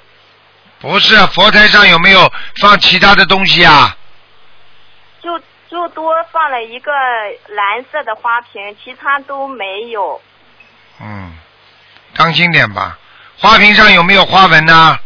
[0.79, 2.29] 不是佛台上有没有
[2.59, 3.95] 放其他的东西啊？
[5.21, 6.91] 就就多放了一个
[7.47, 10.21] 蓝色的花瓶，其他都没有。
[10.99, 11.37] 嗯，
[12.15, 12.99] 当心点吧。
[13.37, 14.99] 花瓶上有没有花纹呢？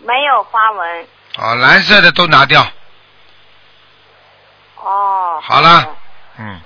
[0.00, 1.08] 没有花纹。
[1.40, 2.66] 哦，蓝色的都拿掉。
[4.76, 5.40] 哦。
[5.40, 5.96] 好了，
[6.38, 6.60] 嗯，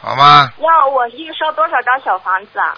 [0.00, 0.52] 好吗？
[0.58, 2.76] 要我预烧多少张小房子啊？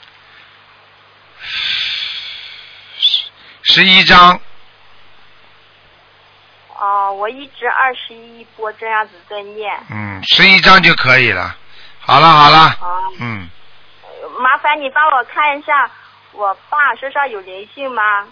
[3.62, 4.40] 十一张。
[6.78, 9.78] 哦，我一直二十一波这样子在念。
[9.90, 11.54] 嗯，十一张就可以了。
[12.00, 12.76] 好了好了。
[12.80, 13.12] 哦。
[13.20, 13.48] 嗯，
[14.40, 15.90] 麻烦你帮我看一下，
[16.32, 18.26] 我爸身上有灵性吗？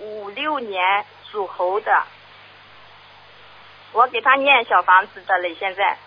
[0.00, 2.02] 五六年属猴的，
[3.92, 5.98] 我给他念小房子的了，现在。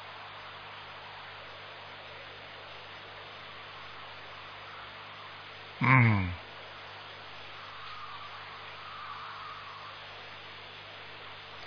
[5.81, 6.33] 嗯，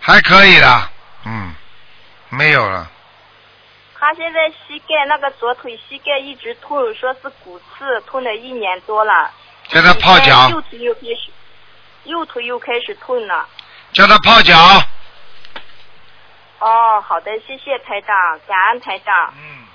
[0.00, 0.90] 还可以啦，
[1.24, 1.54] 嗯，
[2.28, 2.90] 没有了，
[3.98, 9.30] 他现在膝盖那个左腿膝盖一直痛，说是骨刺，痛了一年多了。
[9.68, 10.50] 叫他泡脚。
[10.50, 11.30] 右腿又开始，
[12.04, 13.46] 右腿又开始痛了。
[13.92, 14.56] 叫他泡脚。
[16.58, 19.34] 哦，好的，谢谢台长，感恩台长。
[19.36, 19.66] 嗯。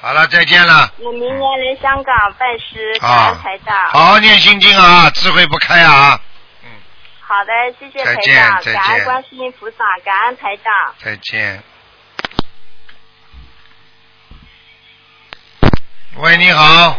[0.00, 0.90] 好了，再见了。
[0.98, 3.90] 我明年来香港拜师，感啊恩台长。
[3.90, 6.18] 好好念心经啊，智慧不开啊。
[6.64, 6.70] 嗯
[7.20, 10.72] 好的，谢谢台长，感恩观世音菩萨，感恩台长。
[10.98, 11.62] 再见。
[16.16, 16.96] 喂，你好，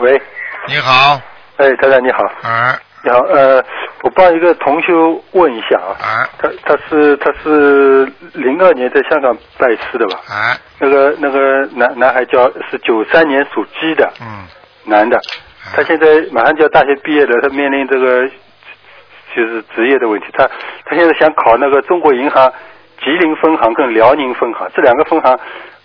[0.00, 0.22] 喂，
[0.68, 1.20] 你好，
[1.60, 3.62] 哎，台长你好，啊你好，呃，
[4.02, 10.20] 我帮一个同修问一下啊，啊他他是他是零二年在香港拜师的吧？
[10.26, 14.44] 啊，那个那个男男孩叫是九三年属鸡的嗯，
[14.84, 15.20] 男的，
[15.76, 18.26] 他现在马上就要大学毕业了，他面临这个
[19.36, 20.48] 就是职业的问题，他
[20.86, 22.50] 他现在想考那个中国银行
[23.04, 25.38] 吉林分行跟辽宁分行这两个分行，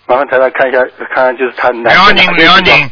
[0.06, 0.80] 麻烦台长看一下，
[1.14, 2.90] 看看就是他哪辽宁辽宁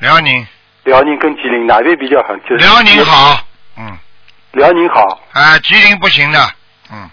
[0.00, 0.46] 辽宁
[0.90, 2.34] 辽宁跟吉林哪边比较好？
[2.38, 3.40] 就是辽宁好，
[3.78, 3.96] 嗯，
[4.54, 6.38] 辽宁好啊，吉林不行的，
[6.90, 7.08] 嗯，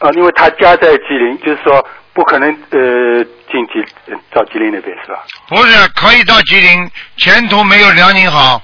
[0.00, 3.78] 啊，因为他家在吉林，就是说不可能呃进吉
[4.10, 5.22] 呃到吉林那边是吧？
[5.46, 8.60] 不是可以到吉林，前途没有辽宁好，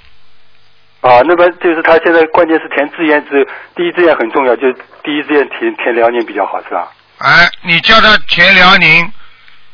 [1.02, 4.62] 啊，那么就是他现在关键是填志愿只第一志愿很重要，就
[5.04, 6.90] 第一志愿填填辽宁比较好是吧？
[7.18, 9.12] 哎，你叫他填辽宁，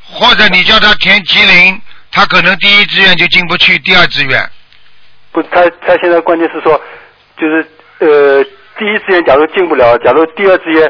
[0.02, 1.80] 或者你叫他填吉林，
[2.14, 4.50] 他可能第一志愿就进不去，第二志愿。
[5.32, 6.80] 不，他他现在关键是说，
[7.36, 7.66] 就是
[7.98, 8.44] 呃
[8.78, 10.88] 第一志愿假如进不了，假如第二志愿，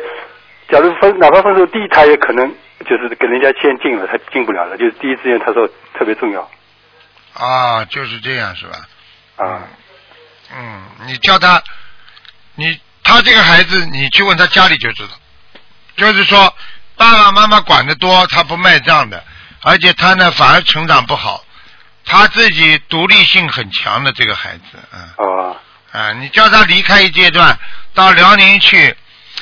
[0.71, 2.47] 假如分哪怕分数低，他也可能
[2.81, 5.67] 就是给人家先进了，他进不了了，就是第一志愿他说
[5.99, 6.49] 特别重要
[7.33, 8.87] 啊，就是这样是吧？
[9.37, 9.63] 啊。
[10.57, 11.61] 嗯，你叫他，
[12.55, 15.15] 你他这个孩子，你去问他家里就知道，
[15.97, 16.55] 就是说
[16.97, 19.25] 爸爸妈妈管得多，他不卖账的，
[19.65, 21.43] 而且他呢反而成长不好，
[22.05, 25.01] 他自己独立性很强的这个孩子，嗯。
[25.19, 25.57] 哦。
[25.93, 27.57] 啊，你叫他离开一阶段，
[27.95, 28.97] 到辽宁去，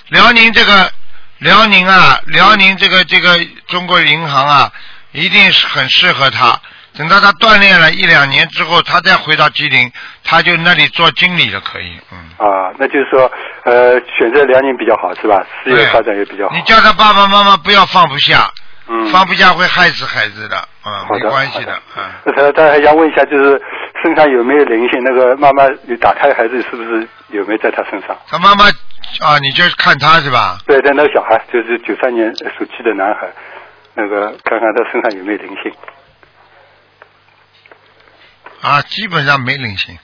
[0.08, 0.92] 辽宁这个
[1.38, 4.70] 辽宁啊，辽宁这个这个中国银行啊，
[5.12, 6.60] 一定是很适合他。
[6.94, 9.90] 等到他锻炼了一两年之后，他再回到吉林，
[10.22, 12.18] 他就那里做经理了，可以，嗯。
[12.36, 13.32] 啊，那就是说，
[13.64, 15.42] 呃，选择辽宁比较好是吧？
[15.64, 16.54] 事业发展也比较好。
[16.54, 18.52] 你叫他爸爸妈妈不要放不下，
[18.94, 22.02] 嗯，放不下会害死孩子的，啊，没关系的，嗯。
[22.26, 23.58] 那他他还想问一下，就是
[24.02, 25.02] 身上有没有灵性？
[25.02, 28.14] 那个妈妈你打胎孩子是不是有没有在他身上？
[28.28, 30.58] 他妈妈啊，你就看他是吧？
[30.66, 33.32] 对对，那个小孩就是九三年属鸡的男孩，
[33.94, 35.72] 那个看看他身上有没有灵性。
[38.60, 39.98] 啊，基本上没灵性，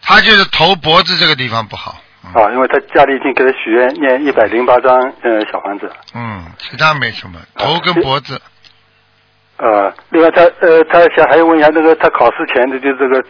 [0.00, 1.96] 他就是头脖子这个地方不好。
[2.32, 5.90] 啊，因为他家里已经给他许愿念一百零八张呃小房子。
[6.14, 8.40] 嗯，其他没什么，头跟脖子。
[9.56, 13.22] 呃，另外他呃，他想还要问一下那个他考试前的就这个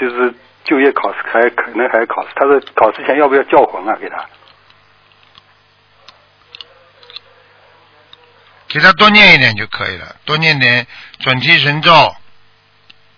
[0.00, 0.34] 就是
[0.64, 3.96] 就业考试还可能还考试，他说考试前要不要叫魂啊？
[4.00, 4.26] 给他
[8.66, 10.86] 给他多念一点就可以了，多念点
[11.20, 11.92] 准提神咒。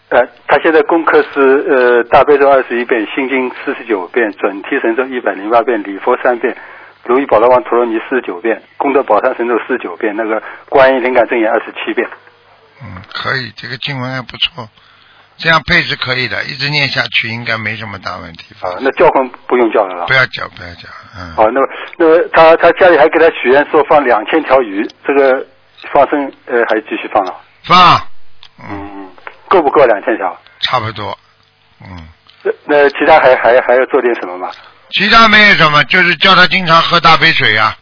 [0.08, 6.56] 呃，他现在功课是呃大悲咒二十一遍，心经四十九遍，准提神咒一百零八遍，礼佛三遍，
[7.04, 12.08] 如意宝罗王陀罗尼四十九遍，功德宝山神咒四十九遍，那个观音灵感真言二十七遍。
[12.80, 14.68] 嗯，可以，这个经文还不错，
[15.38, 18.54] 这样配是可以的，一直念下去应该没什么大问题。
[18.60, 20.06] 啊，那教魂不用叫了了。
[20.06, 20.88] 不要叫，不要叫，
[21.18, 21.34] 嗯。
[21.34, 21.66] 好，那么
[21.96, 25.44] 那么他他家里还给他许愿说放两千条鱼，这个
[25.92, 27.34] 放生呃还继续放了。
[27.64, 28.00] 放。
[28.58, 29.05] 嗯，
[29.48, 30.36] 够不够两千条？
[30.60, 31.16] 差不多，
[31.82, 32.08] 嗯。
[32.42, 34.50] 那那其他还还还要做点什么吗？
[34.90, 37.76] 其他没有什么，就是叫他经常喝大杯水呀。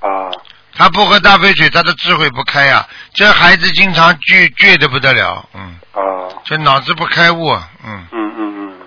[0.00, 0.30] 啊。
[0.74, 2.86] 他不喝大杯水，他的智慧不开呀。
[3.14, 5.78] 这孩子经常倔倔的不得了，嗯。
[5.92, 6.28] 啊。
[6.44, 7.50] 这脑子不开悟，
[7.84, 8.06] 嗯。
[8.12, 8.80] 嗯嗯嗯。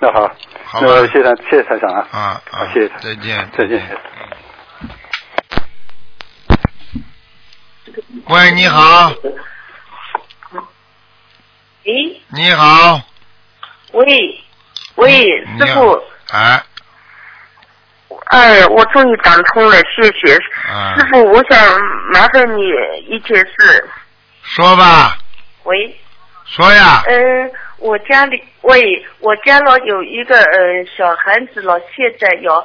[0.00, 0.30] 那好。
[0.64, 2.06] 好那谢谢谢谢台长啊。
[2.10, 2.92] 啊好，谢谢。
[3.00, 3.50] 再见。
[3.56, 3.98] 再见。
[8.26, 9.12] 喂，你好。
[11.88, 12.20] 喂。
[12.34, 13.00] 你好。
[13.92, 14.06] 喂，
[14.96, 15.24] 喂，
[15.58, 15.98] 师傅，
[16.30, 16.62] 哎，
[18.26, 20.36] 哎，我终于打通了，谢谢。
[20.70, 21.58] 啊师傅，我想
[22.12, 22.62] 麻烦你
[23.06, 23.88] 一件事。
[24.42, 25.16] 说吧，
[25.64, 25.98] 喂。
[26.44, 27.02] 说呀。
[27.06, 32.62] 嗯，我家里喂，我家了有一个呃小孩子了，现在有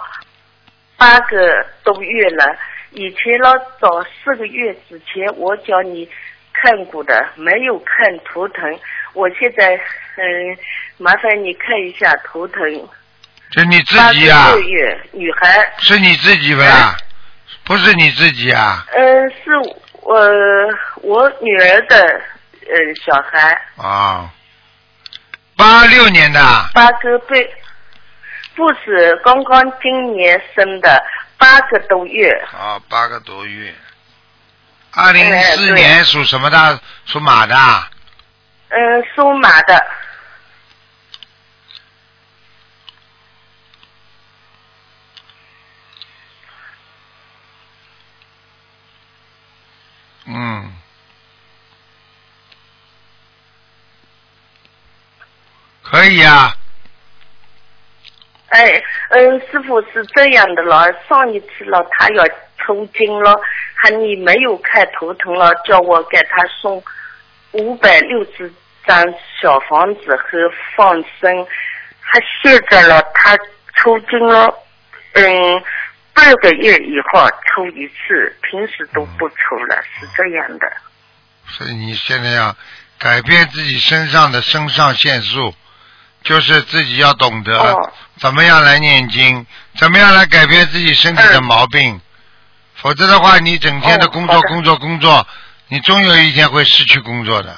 [0.98, 2.46] 八个多月了。
[2.92, 6.08] 以前了早四个月之前我叫你
[6.52, 8.80] 看过的，没有看图腾。
[9.14, 9.76] 我现在
[10.16, 10.58] 嗯，
[10.98, 12.62] 麻烦你看一下头疼。
[13.52, 15.74] 这你自八己呀、个月女孩。
[15.78, 16.98] 是你自己不啦？
[17.64, 18.86] 不是你自己啊？
[18.92, 19.52] 嗯，是
[20.02, 20.20] 我
[21.02, 22.22] 我女儿的
[22.62, 24.30] 呃小孩，啊，
[25.56, 26.40] 八六年的，
[26.74, 27.50] 八个月，
[28.56, 31.04] 不是刚刚今年生的，
[31.38, 32.30] 八个多月。
[32.52, 33.74] 啊，八个多月。
[34.96, 36.80] 二零一四年属什么的？
[37.06, 37.56] 属马的。
[38.76, 39.86] 嗯，属马的。
[50.26, 50.74] 嗯。
[55.84, 56.52] 可以呀、
[58.48, 62.26] 哎，嗯，师傅是这样的了，上一次了，他要
[62.58, 63.40] 抽筋了，
[63.76, 66.84] 喊你没有看头疼了，叫我给他送
[67.52, 68.52] 五百六十
[68.86, 69.04] 张
[69.42, 70.38] 小房子和
[70.76, 71.48] 放生。
[72.06, 73.36] 他现在了，他
[73.76, 74.54] 抽筋了，
[75.14, 75.64] 嗯，
[76.14, 80.72] 半个月以后抽一次，平时都不抽了，是这样的。
[81.48, 82.56] 所以你现在要
[83.00, 85.54] 改变自己身上的肾上腺素，
[86.24, 89.46] 就是自己要懂得哦怎么样来念经，
[89.78, 92.00] 怎么样来改变自己身体的毛病。
[92.76, 95.26] 否则的话，你整天的工作、工作、工作，
[95.68, 97.58] 你终有一天会失去工作的，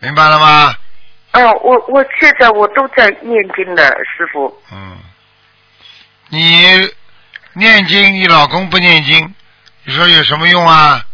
[0.00, 0.74] 明白了吗？
[1.32, 3.84] 嗯，我我现在我都在念经的，
[4.16, 4.62] 师傅。
[4.72, 4.98] 嗯，
[6.28, 6.90] 你
[7.52, 9.34] 念经，你老公不念经，
[9.84, 11.04] 你说有什么用啊？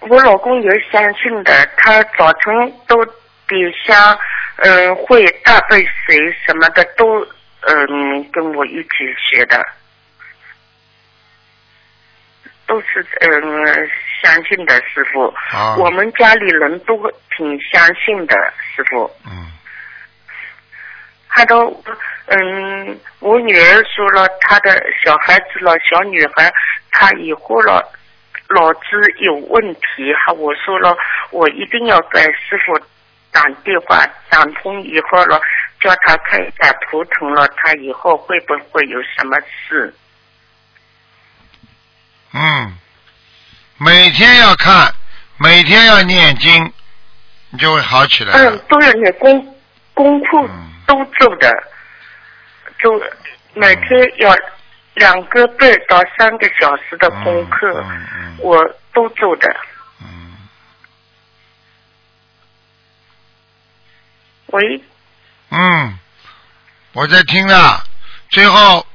[0.00, 2.96] 我老公也是相信的，他早晨都
[3.46, 4.18] 点香，
[4.56, 7.20] 嗯，会大杯水什么的都
[7.60, 8.88] 嗯跟我一起
[9.30, 9.64] 学的，
[12.66, 13.90] 都是嗯
[14.22, 15.26] 相信的师傅。
[15.52, 16.96] 啊我们家里人都
[17.36, 18.36] 挺相信的
[18.74, 19.10] 师傅。
[19.26, 19.50] 嗯，
[21.28, 21.82] 他都
[22.26, 26.52] 嗯，我女儿说了，她的小孩子了，小女孩，
[26.90, 27.82] 她以后了
[28.48, 28.80] 脑子
[29.18, 30.96] 有问题，哈，我说了，
[31.30, 32.78] 我一定要给师傅
[33.32, 35.40] 打电话打通以后了，
[35.80, 39.94] 叫他看一下图腾了，他以后会不会有什么事？
[42.32, 42.74] 嗯，
[43.82, 44.94] 每天要看，
[45.38, 46.70] 每天要念经，
[47.48, 48.34] 你就会好起来。
[48.34, 49.56] 嗯，都要念功
[49.94, 51.50] 功课嗯都做的，
[52.78, 53.02] 就
[53.54, 54.36] 每天要
[54.96, 57.82] 两个半到三个小时的功课，
[58.40, 58.62] 我
[58.92, 59.48] 都做的。
[60.02, 60.36] 嗯，
[64.48, 64.82] 喂，
[65.48, 65.98] 嗯，
[66.92, 67.80] 我在听呢。
[68.28, 68.86] 最后，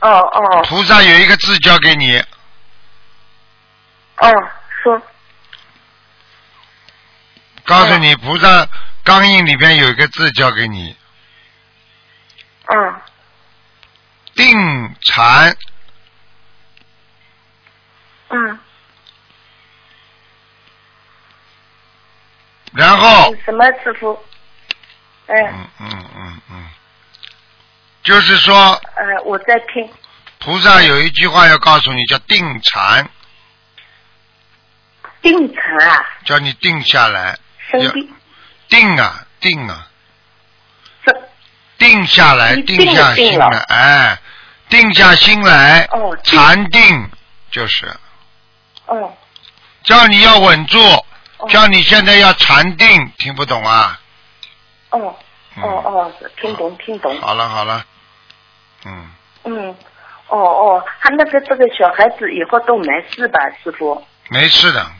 [0.00, 2.24] 哦哦菩萨有一个字交给你，
[4.20, 4.50] 哦，
[4.82, 5.02] 说。
[7.64, 8.68] 告诉你，菩萨
[9.04, 10.96] 钢印里边有一个字交给你，
[12.66, 13.00] 嗯，
[14.34, 15.56] 定禅，
[18.28, 18.58] 嗯，
[22.72, 24.18] 然后，什么师傅？
[25.26, 26.68] 嗯，嗯嗯嗯嗯，
[28.02, 28.54] 就是说。
[28.96, 29.88] 呃，我在听。
[30.40, 33.08] 菩萨有一句话要告诉你，叫定禅，
[35.22, 37.38] 定禅啊，叫你定下来，
[37.70, 38.14] 生病，
[38.68, 39.86] 定啊定啊，
[41.04, 41.12] 这
[41.78, 44.18] 定下来，定下心来，哎，
[44.68, 47.10] 定下心来，哦，禅定
[47.50, 47.86] 就是。
[48.86, 49.12] 哦。
[49.82, 50.78] 叫你要稳住，
[51.38, 51.48] 哦。
[51.48, 54.00] 叫你现在要禅定，听不懂啊？
[54.90, 55.16] 哦
[55.56, 55.62] 嗯。
[55.62, 57.18] 哦哦，听懂听懂。
[57.20, 57.84] 好了好了，
[58.84, 59.10] 嗯，
[59.44, 59.76] 嗯，
[60.28, 64.06] 哦哦，他那个这个小孩子以后都没事吧，师傅？
[64.28, 64.99] 没事的，嗯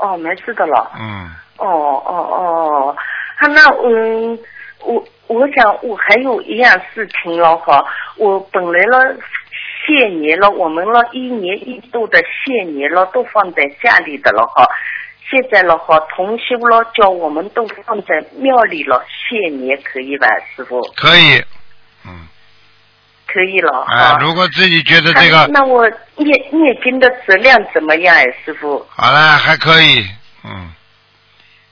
[0.00, 0.90] 哦，没事的了。
[0.98, 1.66] 嗯，哦
[2.06, 2.96] 哦哦，
[3.38, 4.38] 他那嗯，
[4.84, 7.84] 我我想我还有一样事情了哈，
[8.16, 9.16] 我本来了
[9.86, 14.66] 谢年了，我们了一年一度的谢年了都放在家里的了哈，
[15.30, 20.80] 现在了哈同修了叫我们都放在庙里了谢年可以吧，师傅？
[20.96, 21.42] 可以，
[22.06, 22.26] 嗯，
[23.36, 24.18] 可以了哎哈，。
[24.18, 28.84] 如果自己觉得这个那那我念念经的质量怎么样哎，师傅？
[28.88, 30.08] 好了，还可以，
[30.42, 30.72] 嗯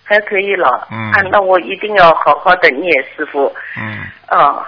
[0.05, 0.87] 还可以了。
[0.91, 3.51] 嗯啊，那我一定要好好的念，师傅。
[3.79, 4.63] 嗯，哦，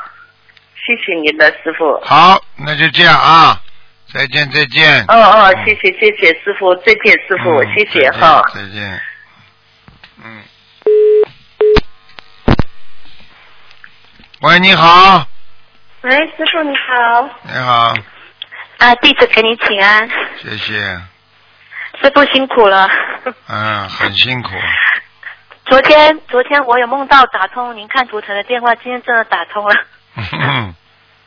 [0.75, 2.01] 谢谢您的师傅。
[2.03, 3.61] 好，那就这样啊，
[4.15, 5.03] 再见再见。
[5.09, 8.43] 哦哦，嗯谢谢谢谢师傅，再见师傅，嗯谢谢哈。
[8.55, 9.01] 再见。
[10.25, 10.43] 嗯。
[14.41, 15.27] 喂，你好，
[16.03, 17.95] 喂，师傅你好，你好，
[18.79, 20.09] 啊，弟子给你请安，
[20.41, 20.79] 谢谢，
[22.01, 22.89] 师傅辛苦了。
[23.49, 24.51] 嗯，很辛苦，
[25.67, 29.75] 昨天昨天我有梦到打通您看图腾的电话，今天真的打通了。
[30.15, 30.75] 嗯，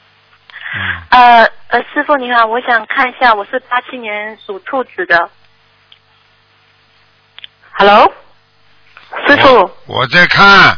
[1.09, 5.30] 呃呃，师傅你好，我想看一下，我是八七年属兔子的。
[7.72, 8.13] Hello，
[9.28, 9.72] 师傅。
[9.88, 10.78] 我在看，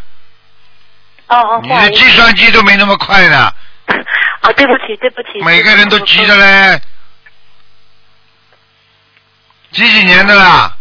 [1.27, 1.69] 哦哦，你。
[1.69, 3.53] 的计算机都没那么快的，
[4.41, 5.39] 啊，对不起对不起。
[5.43, 6.81] 每个人都急着嘞。
[9.71, 10.75] 几几年的啦？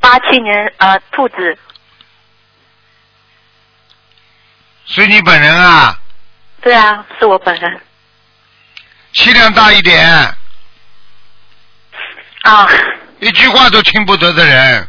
[0.00, 1.58] 八七年呃兔子，
[4.86, 5.98] 是你本人啊？
[6.60, 7.80] 对啊，是我本人
[9.12, 10.04] 气量大一点，
[12.42, 12.68] 啊。
[13.20, 14.88] 一句话都听不得的人，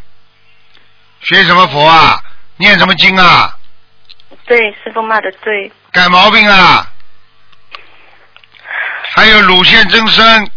[1.22, 2.22] 学什么佛啊？
[2.58, 3.56] 念什么经啊？
[4.46, 5.72] 对，师傅骂的对。
[5.92, 6.92] 改毛病啊！
[9.12, 10.50] 还有乳腺增生，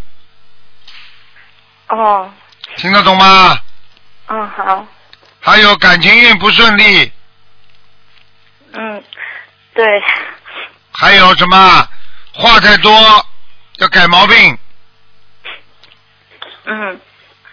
[1.88, 2.30] 哦，
[2.76, 3.58] 听得懂吗？
[4.28, 4.86] 嗯好，
[5.40, 7.12] 还有感情运不顺利，
[8.72, 9.04] 嗯，
[9.74, 9.84] 对，
[10.92, 11.88] 还有什么？
[12.34, 13.26] 话太多，
[13.76, 14.58] 要改毛病，
[16.64, 17.00] 嗯。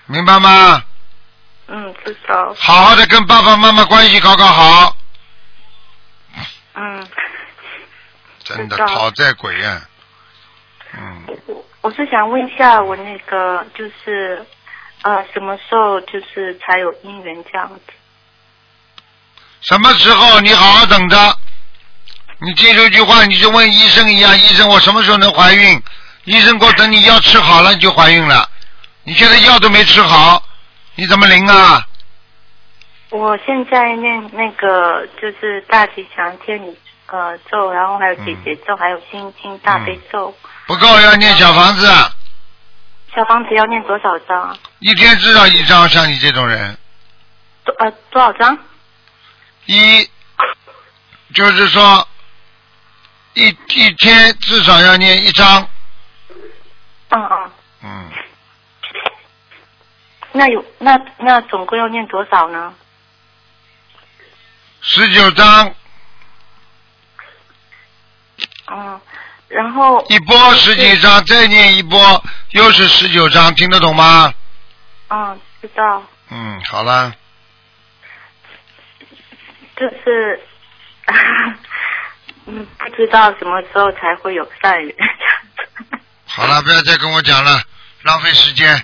[0.05, 0.83] 明白吗？
[1.67, 4.97] 嗯，知道，好好的跟爸爸妈妈关系搞搞好，
[6.73, 7.07] 嗯，
[8.43, 9.81] 真的讨债鬼呀、
[10.97, 14.45] 嗯，我我是想问一下，我那个就是
[15.03, 17.93] 呃什么时候就是才有姻缘这样子？
[19.61, 21.17] 什么时候你好好等着？
[22.41, 25.81] 你记住一句话，你就问医生一样，医生我什么时候能怀孕？
[26.25, 28.49] 医生给我等你药吃好了你就怀孕了，
[29.03, 30.41] 你现在药都没吃好，
[30.95, 31.85] 你怎么灵啊？
[33.09, 36.77] 我现在念那个就是大吉祥天女
[37.11, 40.35] 呃咒，然后还有姐姐咒，还有心经大悲咒。
[40.67, 41.87] 不够要念小房子，
[43.15, 44.57] 小房子要念多少张啊？
[44.79, 46.77] 一天至少一张，像你这种人，
[47.63, 48.57] 多呃多少张？
[49.65, 50.09] 一
[51.33, 52.07] 就是说
[53.33, 55.67] 一一天至少要念一张，
[57.09, 57.51] 嗯嗯，
[57.83, 58.11] 嗯，
[60.31, 62.73] 那有那那总共要念多少呢？
[64.81, 65.73] 十九张
[68.71, 69.01] 嗯，
[69.47, 74.33] 然后一波十几张，再念一波又是十九张，听得懂吗？
[75.09, 77.11] 嗯知道，嗯，好了，
[79.75, 80.39] 就是
[82.45, 84.95] 嗯不知道什么时候才会有善缘。
[86.25, 87.61] 好了，不要再跟我讲了，
[88.03, 88.81] 浪费时间。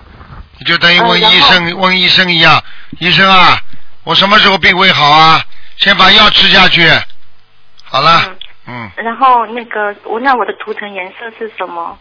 [0.57, 2.63] 你就等于问医生、问医生一样，
[2.99, 3.59] 医生啊，
[4.03, 5.43] 我什么时候病会好啊？
[5.77, 6.89] 先把药吃下去。
[7.83, 8.37] 好了，嗯，
[8.95, 11.97] 然后那个我那我的图腾颜色是什么？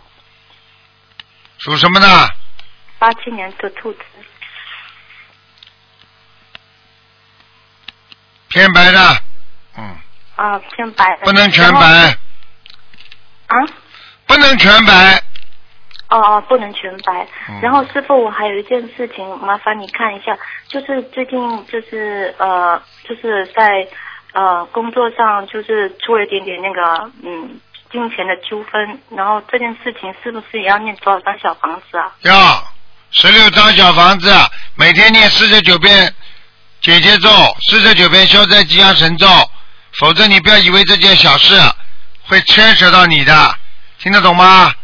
[1.59, 2.07] 属什么的？
[2.99, 3.99] 八七年的兔子。
[8.49, 9.01] 偏白的，
[9.77, 9.97] 嗯，
[10.37, 11.25] 啊，偏白的。
[11.25, 11.81] 不能全白，
[13.49, 13.57] 啊？
[14.27, 15.23] 不能全白。
[16.11, 17.27] 哦哦，不能全白。
[17.49, 20.37] 嗯然后师傅，我还有一件事情，麻烦你看一下，
[20.69, 23.89] 就是最近就是呃，就是在
[24.35, 27.59] 呃工作上就是出了一点点那个嗯
[27.91, 32.13] 金钱的纠纷，然后这件事情是不是也要念多少张小房子啊？
[32.23, 32.65] 要
[33.13, 34.31] 十六张小房子，
[34.75, 36.13] 每天念四十九遍
[36.81, 37.31] 姐姐咒，
[37.69, 39.27] 四十九遍消灾吉祥神咒，
[40.01, 41.55] 否则你不要以为这件小事
[42.25, 43.55] 会牵扯到你的，
[44.01, 44.75] 听得懂吗？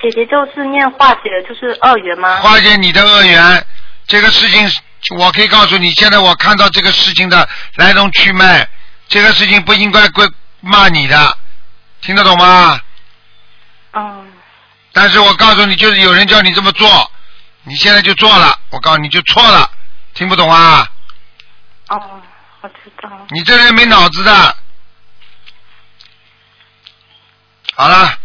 [0.00, 2.36] 姐姐就是念化解，就是恶缘吗？
[2.36, 3.66] 化解你的恶缘，
[4.06, 4.68] 这个事情
[5.16, 8.68] 我可以告诉你，现在我看到这个事情的来龙去脉，
[9.08, 10.26] 这个事情不应该归
[10.60, 11.38] 骂你的，
[12.00, 12.80] 听得懂吗？
[13.92, 14.24] 哦。
[14.92, 17.10] 但是我告诉你，就是有人叫你这么做，
[17.64, 19.70] 你现在就做了，我告诉你就错了，
[20.14, 20.86] 听不懂啊？
[21.88, 22.20] 哦，
[22.60, 23.10] 我知道。
[23.30, 24.56] 你这人没脑子的。
[27.74, 28.18] 好了，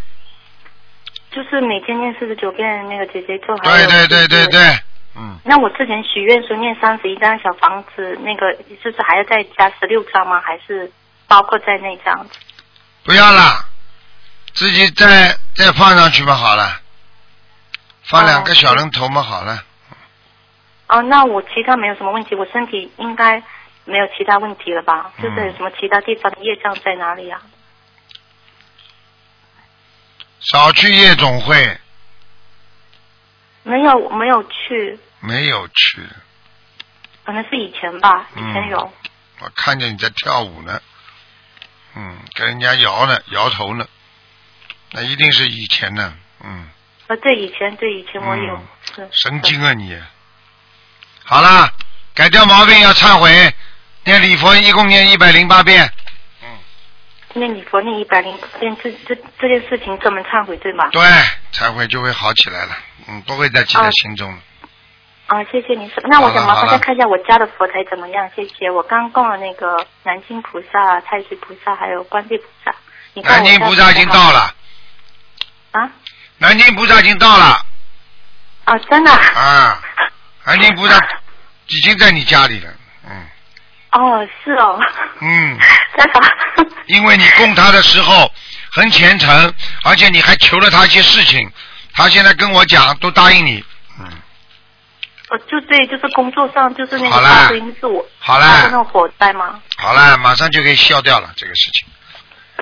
[1.32, 4.80] 就是每天念四十九遍那个姐姐做好对对对对对，
[5.18, 10.40] 嗯，那我之前许愿说念三十一张小房子，那个就是还要再加十六张吗？
[10.42, 10.92] 还是
[11.28, 12.38] 包括在内这样子？
[13.04, 13.66] 不要了，
[14.54, 16.82] 自己再再放上去嘛，好了，
[18.04, 19.64] 放两个小人头嘛，好了。
[20.90, 23.42] 哦，那我其他没有什么问题，我身体应该
[23.86, 25.12] 没有其他问题了吧？
[25.18, 27.42] 嗯就是有什么其他地方的业障在哪里啊？
[30.40, 31.78] 少去夜总会，
[33.64, 36.02] 没有，没有去，没有去，
[37.26, 38.94] 可能是以前吧，以嗯前有。
[39.40, 40.82] 我看见你在跳舞呢，
[41.96, 43.88] 嗯，跟人家摇呢，摇头呢，
[44.92, 46.68] 那一定是以前呢，嗯，
[47.08, 48.60] 啊，对，以前对以前我有。
[48.96, 50.02] 是神经啊你！
[51.24, 51.72] 好啦，
[52.16, 53.54] 改掉毛病要忏悔，
[54.06, 55.92] 念礼佛一共念一百零八遍，
[57.34, 60.88] 念礼佛念一百零遍，这这这件事情专门忏悔对吗？
[60.92, 61.02] 对，
[61.52, 64.32] 忏悔就会好起来了，嗯，不会再记在心中。
[64.32, 64.40] 了。
[65.28, 66.08] 啊，谢谢您师傅。
[66.08, 68.30] 那我想麻烦再看一下我家的佛台怎么样？
[68.36, 68.72] 谢谢。
[68.72, 72.74] 我刚供了那个南京菩萨、太岁菩萨还有观世菩萨。
[73.14, 74.54] 你看南我家京菩萨已经到了，
[75.72, 75.92] 啊
[76.38, 77.60] 南京菩萨已经到了
[78.66, 79.20] 啊，真的啊？
[79.36, 79.82] 啊，
[80.46, 80.96] 南京菩萨
[81.68, 82.70] 已经在你家里了，
[83.10, 83.26] 嗯
[83.92, 84.80] 哦，是哦。
[85.20, 85.58] 嗯，
[85.98, 86.22] 真的。
[86.86, 88.32] 因为你供他的时候
[88.72, 89.54] 很虔诚，
[89.84, 91.52] 而且你还求了他一些事情，
[91.94, 93.62] 他现在跟我讲都答应你，
[95.30, 101.88] 哦，就对，就是工作上就是那好啦个大声是我好啦那种火灾嘛，好了，马上就可以消掉了这个事情。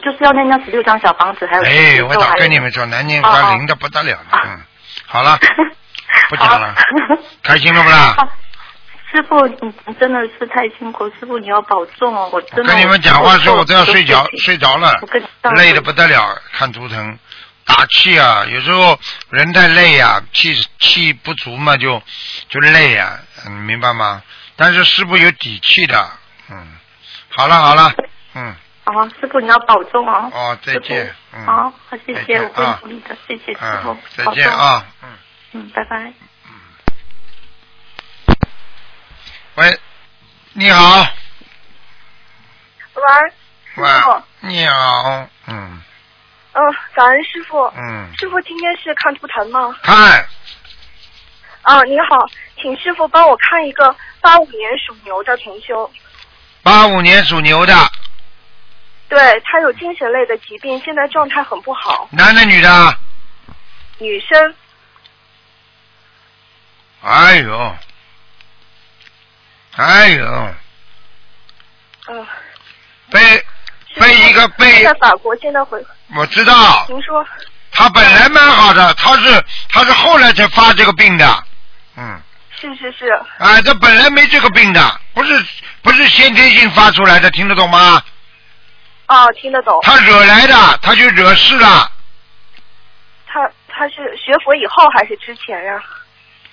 [0.03, 4.59] 就是要那那十六张小房子，还有哎，我跟你们说，南京哦哦关灵的不得了了，嗯，
[5.05, 5.38] 好了，
[6.30, 6.76] 不讲了，
[7.43, 8.16] 开心了不啦？
[9.11, 12.74] 师傅，你你真的是太辛苦，师傅你要保重哦，我真的。
[12.74, 14.91] 跟你们讲话时候我都要睡觉，睡着了
[15.55, 17.18] 累的不得了，看图腾，
[17.66, 18.97] 打气啊，有时候
[19.30, 22.01] 人太累呀、气气不足嘛，就
[22.47, 24.22] 就累呀、嗯，明白吗？
[24.55, 26.09] 但是师傅有底气的，
[26.49, 26.78] 嗯，
[27.30, 27.91] 好了好了，
[28.36, 28.55] 嗯，
[28.86, 30.32] 啊，师傅你要保重哦。
[30.34, 34.26] 哦，再见，嗯，好，好，谢谢，我会啊努力的，谢谢师嗯傅，，再。
[34.34, 35.09] 见啊，嗯。
[35.53, 36.13] 嗯，拜拜。
[39.55, 39.80] 喂，
[40.53, 41.07] 你好，
[42.93, 43.03] 喂，
[43.78, 45.82] 喂师傅，你好，嗯
[46.55, 46.61] 嗯，
[46.93, 47.65] 感恩师傅。
[47.75, 49.75] 嗯，师傅今天是看图腾吗？
[49.83, 50.25] 看
[51.63, 52.15] 啊，您好，
[52.61, 55.91] 请师傅帮我看一个八五年属牛的同修，
[56.63, 57.73] 八五年属牛的，
[59.09, 62.07] 对他有精神类的疾病，现在状态很不好。
[62.11, 62.97] 男的女的？
[63.97, 64.55] 女生，
[67.01, 67.75] 哎呦，
[69.75, 70.53] 哎呦，
[72.07, 72.27] 嗯，
[73.09, 73.44] 被
[73.99, 75.83] 被一个被在法国现在回，
[76.15, 77.25] 我知道，您说，
[77.71, 81.43] 他本来蛮好的，他是他是后来才发这个病的，
[81.95, 82.21] 嗯，
[82.59, 85.45] 是是是，啊，这本来没这个病的，不是
[85.81, 88.01] 不是先天性发出来的，听得懂吗？
[89.07, 89.79] 哦，听得懂。
[89.83, 91.91] 他惹来的，他就惹事了。
[93.27, 95.81] 他他是学佛以后还是之前呀？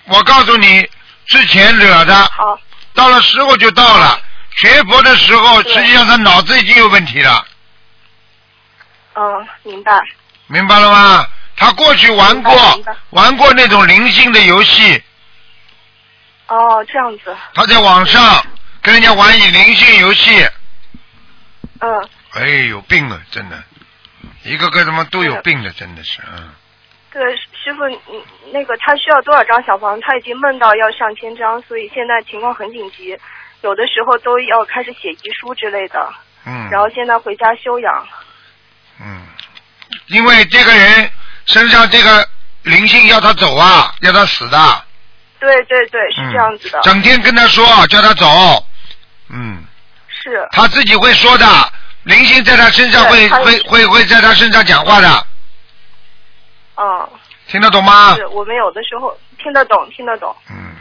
[0.05, 0.87] 我告诉你，
[1.25, 2.57] 之前惹的，好，
[2.93, 4.19] 到了时候就到了。
[4.55, 7.45] 学佛的时候，实际上他脑子已经有问题了，
[9.15, 9.99] 嗯，明白。
[10.47, 11.25] 明白了吗？
[11.55, 12.53] 他过去玩过
[13.11, 15.01] 玩过那种灵性的游戏，
[16.47, 18.45] 哦，这样子，他在网上
[18.81, 20.47] 跟人家玩以灵性游戏，
[21.79, 23.63] 嗯，哎，有病啊，真的，
[24.43, 26.49] 一个个他妈都有病的，真的是，嗯，
[27.11, 27.99] 对，师傅，你
[28.51, 29.99] 那个他需要多少张小房？
[30.01, 33.17] 他已经梦到要上千张，所以现在情况很紧急。
[33.63, 36.13] 有的时候都要开始写遗书之类的，
[36.45, 38.07] 嗯然后现在回家休养。
[38.99, 39.25] 嗯，
[40.07, 41.09] 因为这个人
[41.45, 42.27] 身上这个
[42.63, 44.83] 灵性要他走啊，要他死的。
[45.39, 46.79] 对对对，是嗯这样子的。
[46.81, 48.65] 整天跟他说叫他走，
[49.29, 49.63] 嗯，
[50.07, 50.47] 是。
[50.51, 51.45] 他自己会说的，
[52.03, 55.27] 灵性在他身上会会会会在他身上讲话的，
[56.75, 57.09] 嗯。
[57.47, 58.15] 听得懂吗？
[58.15, 60.33] 是我们有的时候听得懂，听得懂。
[60.49, 60.75] 嗯，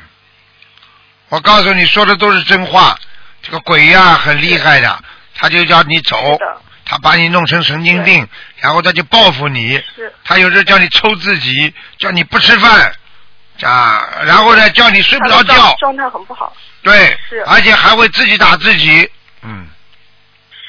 [1.32, 2.94] 我告诉你说的都是真话，
[3.40, 5.02] 这个鬼呀、很厉害的，
[5.34, 6.38] 他就叫你走，
[6.84, 10.12] 他把你弄成神经病，然后他就报复你，是。
[10.24, 12.94] 他有时候叫你抽自己，叫你不吃饭，
[13.62, 15.74] 啊，然后呢叫你睡不着觉。
[15.78, 16.54] 状，态很不好。
[16.82, 19.10] 对是，而且还会自己打自己，
[19.40, 19.66] 嗯，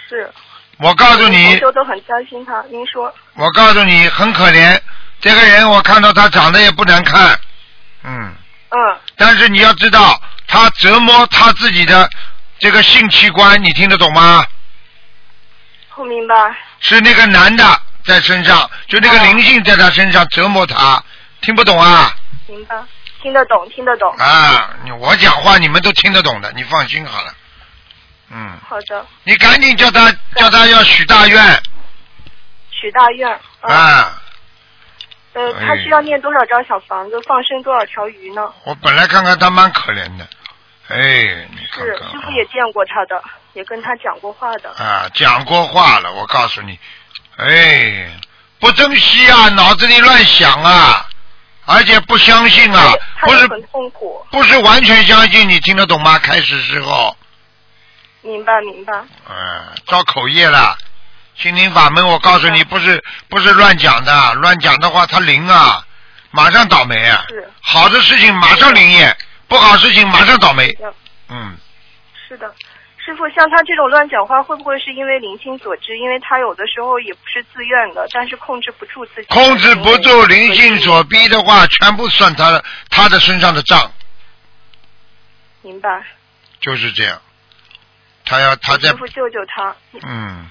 [0.07, 0.32] 是。
[0.78, 1.59] 我告诉你。
[1.59, 2.64] 同，都很担心他。
[2.72, 4.80] 您说，我告诉你很可怜，
[5.20, 7.38] 这个人我看到他长得也不难看，
[8.05, 8.34] 嗯，
[8.70, 8.78] 嗯，
[9.18, 12.09] 但是你要知道，他折磨他自己的
[12.59, 14.45] 这个性器官，你听得懂吗？
[15.95, 16.35] 不明白。
[16.79, 21.03] 是那个男的在身上，就那个灵性在他身上折磨他，
[21.41, 22.15] 听不懂啊？
[22.47, 22.75] 明白，
[23.21, 24.13] 听得懂，听得懂。
[24.17, 27.33] 啊，你我讲话你们都听得懂的，你放心好了。
[28.31, 31.61] 嗯，好的，你赶紧叫他叫他要许大愿
[32.71, 33.29] 许大愿。
[33.61, 34.21] 嗯、啊！
[35.93, 38.51] 要念多少张小房子，放生多少条鱼呢？
[38.63, 40.27] 我本来看看他蛮可怜的，
[40.87, 43.23] 哎，你看是，师傅也见过他的，
[43.53, 44.71] 也跟他讲过话的。
[44.71, 46.79] 啊，讲过话了，我告诉你，
[47.37, 48.09] 哎，
[48.59, 51.05] 不珍惜啊，脑子里乱想啊，
[51.65, 52.91] 而且不相信啊，
[53.21, 54.25] 不是很痛苦。
[54.31, 56.17] 不是完全相信，你听得懂吗？
[56.17, 57.15] 开始时候，
[58.21, 58.93] 明白，明白。
[59.29, 59.35] 嗯，
[59.85, 60.75] 造口业了。
[61.36, 65.86] 心灵法门，我告诉你，不是不是乱讲的，乱讲的话，他灵啊，
[66.31, 67.25] 马上倒霉啊。
[67.27, 67.49] 是。
[67.61, 69.15] 好的事情马上灵验，
[69.47, 70.71] 不好事情马上倒霉。
[71.29, 71.57] 嗯，
[72.27, 72.53] 是的，
[73.03, 75.97] 师傅，像他这种乱讲话，会不会是因为灵性所致？
[75.97, 79.27] 因为他有的时候也不是自愿的，但是控制不住自己。
[79.27, 83.91] 控制不住灵性所逼的话，全部算他的他的身上的账，
[85.61, 86.03] 明白。
[86.59, 87.19] 就是这样。
[88.25, 89.75] 他要他在师傅救救他。
[90.01, 90.49] 嗯，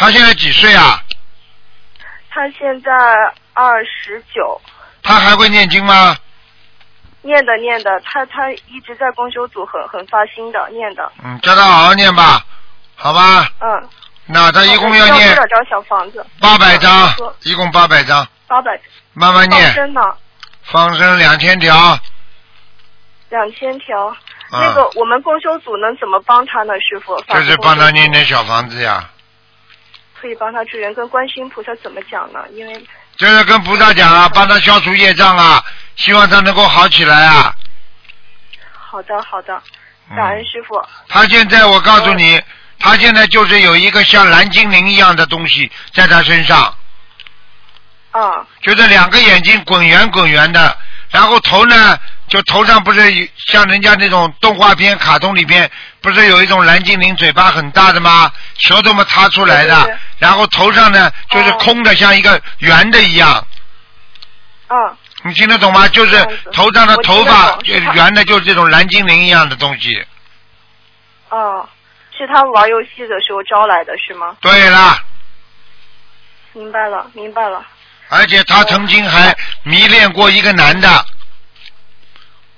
[0.00, 0.98] 他现在几岁啊？
[2.30, 2.90] 他现在
[3.52, 4.58] 二十九，
[5.02, 6.16] 他还会念经吗？
[7.20, 11.12] 念的念的，他他一直在公修组很很发心的念的。
[11.22, 12.42] 嗯，叫他好好念吧，
[12.96, 13.46] 好吧？
[13.60, 13.88] 嗯。
[14.24, 16.24] 那他一共要念多少张小房子？
[16.40, 18.80] 八百张一共八百张，八百。
[19.12, 20.00] 慢慢念放生呢，
[20.62, 21.98] 放生两千条。
[23.28, 24.06] 两千条。
[24.06, 24.16] 啊
[24.52, 26.72] 那个我们公修组能怎么帮他呢？
[26.80, 27.20] 师傅？
[27.22, 29.10] 就是帮他念念小房子呀，
[30.20, 32.40] 可以帮他助缘，跟观世音菩萨怎么讲呢？
[32.52, 35.64] 因为就是跟菩萨讲啊，帮他消除业障啊，
[35.96, 37.52] 希望他能够好起来啊。
[38.72, 39.62] 好的好的，
[40.10, 40.80] 嗯感恩师傅。
[41.08, 42.40] 他现在我告诉你，
[42.78, 46.74] 他现在就是有一个像蓝精灵一样的东西在他身上，
[48.10, 50.76] 啊，就是两个眼睛滚圆滚圆的，
[51.10, 51.98] 然后头呢，
[52.30, 55.70] 就头上不是有像人家那种动画片、卡通里边，
[56.00, 58.32] 不是有一种蓝精灵嘴巴很大的吗？
[58.56, 63.46] 舌头嘛塌出来的，对对对然后头上呢就是空的，像一个圆的一样。
[64.68, 64.96] 嗯。
[65.22, 65.86] 你听得懂吗？
[65.88, 66.16] 就是
[66.52, 70.02] 头上的头发懂是他圆的，就是这种蓝精灵一样的东西。
[71.28, 71.68] 哦，
[72.16, 74.36] 是他玩游戏的时候招来的是吗？
[74.40, 74.98] 对啦，
[76.54, 77.62] 明白了，明白了。
[78.08, 81.04] 而且他曾经还迷恋过一个男的，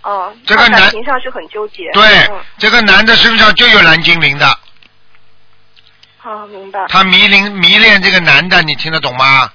[0.02, 1.90] 哦，这个男感情上是很纠结。
[1.92, 4.58] 对嗯，这个男的身上就有蓝精灵的，
[6.18, 6.86] 好，明白。
[6.88, 9.52] 他迷恋迷恋这个男的，你听得懂吗？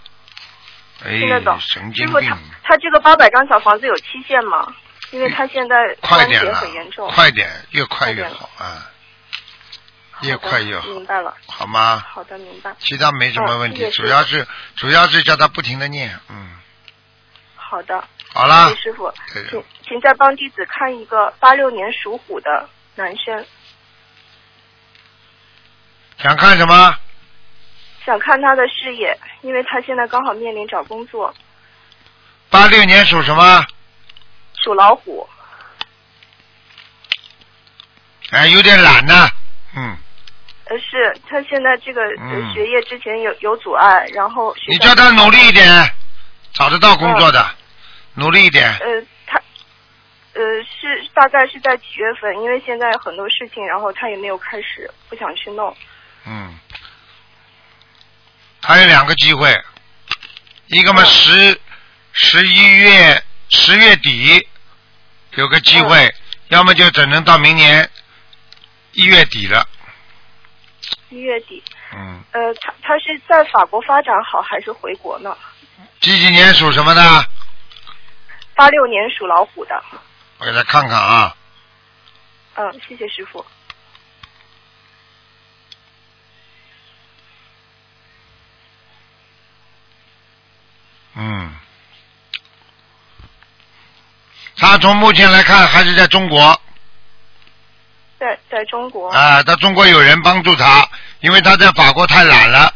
[1.05, 1.59] 哎，听得懂。
[1.59, 4.73] 神经病他，他这个八百张小房子有期限吗？
[5.11, 7.09] 因为他现在关节快点了很严重。
[7.11, 8.89] 快点，越快越好啊，
[10.21, 11.33] 越快越好，明白了。
[11.45, 12.03] 好吗？
[12.09, 12.73] 好的，明白。
[12.79, 16.57] 其他没什么问题，主要是主要是叫他不停的念，嗯，
[17.55, 18.03] 好的。
[18.37, 19.11] 好了师傅，
[19.49, 23.43] 请请再帮弟子看一个八六年属虎的男生，
[26.19, 26.95] 想看什么？
[28.05, 31.33] 想看他的事业，因为他现在刚好面临找工作，
[32.51, 33.65] 八六年属什么？
[34.63, 35.27] 属老虎。
[38.29, 39.27] 哎，有点懒呢，
[39.75, 39.97] 嗯，
[40.65, 42.03] 呃，是他现在这个、
[42.53, 45.67] 学业之前有有阻碍，然后你叫他努力一点，
[46.53, 47.43] 找得到工作的，
[48.17, 48.67] 努力一点。
[48.79, 48.87] 呃，
[49.27, 49.37] 他
[50.33, 52.35] 呃是大概是在几月份？
[52.41, 55.75] 因为现在很多事情，然后他也没有开始，不想去弄。
[56.25, 56.57] 嗯，
[58.59, 59.55] 还有两个机会，
[60.65, 61.59] 一个嘛十
[62.11, 64.47] 十一月十月底
[65.35, 66.11] 有个机会，
[66.47, 67.87] 要么就只能到明年
[68.93, 69.63] 一月底了，
[71.09, 71.63] 一月底。
[71.93, 75.37] 嗯，呃，他他是在法国发展好还是回国呢？
[75.99, 77.01] 几几年属什么的？
[78.57, 79.83] 八六年属老虎的。
[80.39, 81.35] 我给他看看啊，
[82.55, 83.45] 嗯，谢谢师傅。
[91.13, 91.55] 嗯，
[94.55, 96.59] 他从目前来看还是在中国
[98.19, 99.11] 在在中国。
[99.11, 100.89] 啊，他中国有人帮助他，
[101.19, 102.73] 因为他在法国太懒了，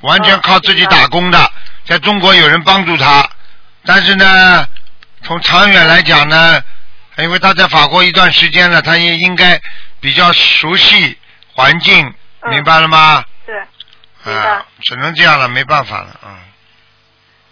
[0.00, 1.52] 完全靠自己打工的，
[1.86, 3.28] 在中国有人帮助他，
[3.84, 4.66] 但是呢，
[5.22, 6.62] 从长远来讲呢，
[7.18, 9.60] 因为他在法国一段时间了，他也应该
[10.00, 11.18] 比较熟悉
[11.54, 12.14] 环境，
[12.50, 13.24] 明白了吗？
[13.44, 13.54] 对，
[14.24, 16.38] 明白啊，只能这样了，没办法了，嗯。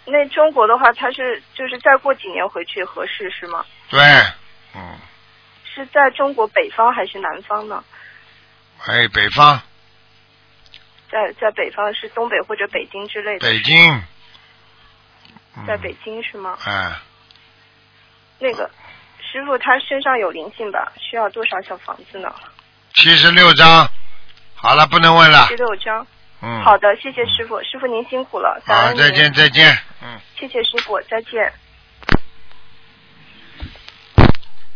[0.05, 3.63] 那中国的话，他是就是再过几年回去合适是吗？
[3.89, 3.99] 对，
[4.75, 4.97] 嗯，
[5.63, 7.83] 是在中国北方还是南方呢？
[8.87, 9.61] 哎，北方，
[11.11, 13.47] 在在北方是东北或者北京之类的。
[13.47, 14.03] 北京，
[15.67, 16.57] 在北京是吗？
[16.65, 16.91] 哎，
[18.39, 18.69] 那个
[19.19, 20.91] 师傅他身上有灵性吧？
[20.97, 22.33] 需要多少小房子呢？
[22.93, 23.87] 七十六张，
[24.55, 26.05] 好了，不能问了十，六张。
[26.41, 31.53] 嗯，好的，谢谢师傅，师傅您辛苦了，感好，再见，再见，嗯，谢谢师傅，再见。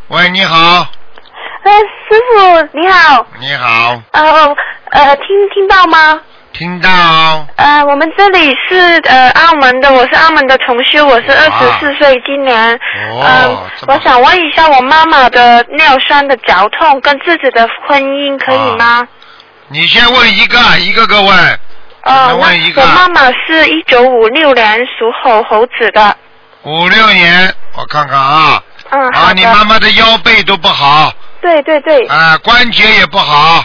[0.09, 0.87] 喂，你好，
[1.63, 4.55] 哎，师傅你好，你好，呃
[4.91, 6.21] 呃，听听到吗？
[6.57, 6.89] 听到，
[7.57, 12.73] 呃，我们这里是呃澳门的，我是澳门的同修，我是二十四岁，今年。
[13.11, 13.93] 哦，这么。
[13.93, 19.05] 我想问一下，我妈妈的尿酸的绞痛跟自己的婚姻可以吗？
[19.67, 21.59] 你先问一个，一个个问，
[22.03, 22.81] 呃，能问一个。
[22.81, 26.15] 我妈妈是一九五六年属猴猴子的。
[26.63, 33.61] 五六年，我看看啊，嗯，好啊，你妈妈的腰背都不好，对对对，啊，关节也不好，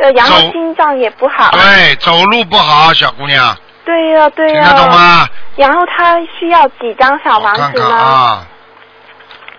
[0.00, 1.50] 对，然后心脏也不好。
[1.50, 5.28] 对，走路不好，小姑娘，对呀、对呀、听得懂吗？
[5.56, 7.94] 然后他需要几张小房看看子呢？
[7.94, 8.46] 啊，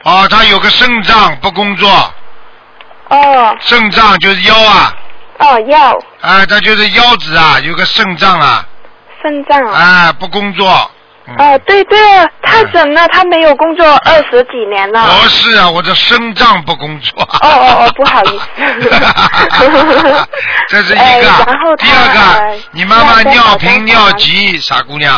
[0.04, 1.89] 哦，他有个肾脏不工作，
[3.10, 4.94] 哦肾脏就是腰啊，
[5.38, 8.66] 哦，腰啊，他就是腰子啊，有个肾脏啊，
[9.22, 9.64] 肾脏。
[9.66, 10.92] 啊，不工作。
[11.38, 15.07] 哦，对对了，太准了，他没有工作二十几年了。
[15.07, 17.22] 不是啊，我的肾脏不工作。
[17.22, 18.45] 哦哦哦，不好意思。
[20.67, 21.28] 这是一哎个。
[21.28, 25.15] 然后第二个呃，你妈妈尿频尿急，傻姑娘，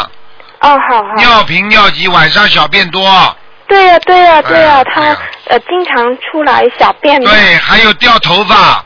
[0.60, 1.16] 哦，好好。
[1.18, 3.36] 尿频尿急，晚上小便多。
[3.68, 7.20] 对呀、对呀、对呀、哎她呃经常出来小便。
[7.24, 8.84] 对，还有掉头发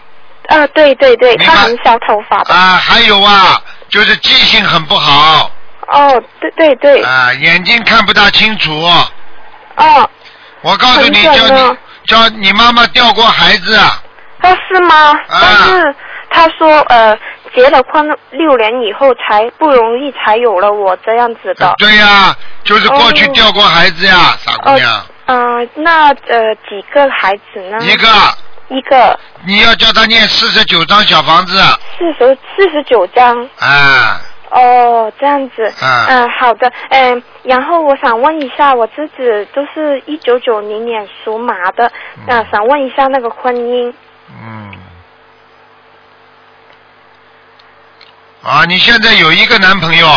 [0.49, 2.53] 啊，对对对，明白她很小头发的。
[2.53, 3.59] 啊，还有啊，
[3.89, 5.51] 就是记性很不好
[5.87, 7.01] 哦，对对对。
[7.03, 8.71] 啊，眼睛看不大清楚。
[9.77, 10.09] 哦，
[10.61, 14.01] 我告诉你，叫你叫你妈妈掉过孩子，啊
[14.43, 15.13] 哦，是吗？
[15.29, 15.95] 但是
[16.29, 17.17] 他说呃
[17.55, 21.73] 结了婚六年以后才不容易才有了我这样子的。
[21.77, 25.05] 对呀，就是过去哦掉过孩子呀，傻姑娘。
[25.25, 27.77] 呃，那呃几个孩子呢？
[27.81, 28.07] 一个，
[28.69, 31.57] 一个你要叫他念四十九张小房子，
[31.97, 33.37] 四十四十九张。
[33.59, 34.21] 啊，
[34.57, 35.71] 哦，这样子。
[35.81, 36.71] 嗯嗯、好的。
[36.89, 39.13] 嗯、然后我想问一下，我自己
[39.53, 41.91] 都是一九九零年属马的，
[42.25, 43.93] 那、想问一下那个婚姻。
[44.31, 44.71] 嗯，
[48.43, 50.07] 啊，你现在有一个男朋友，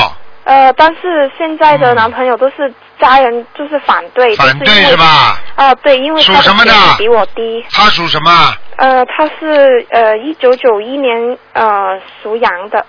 [0.44, 5.38] 呃，但是现在的男朋友都是家人就是反对，嗯反对是吧？
[5.56, 7.62] 啊、对，因为属什么的比我低。
[7.70, 8.54] 他属什么？
[8.76, 12.86] 呃，他是呃一九九一年呃属羊的。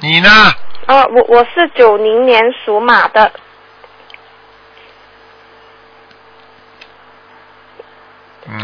[0.00, 0.28] 你呢？
[0.86, 3.32] 啊、我我是九零年属马的。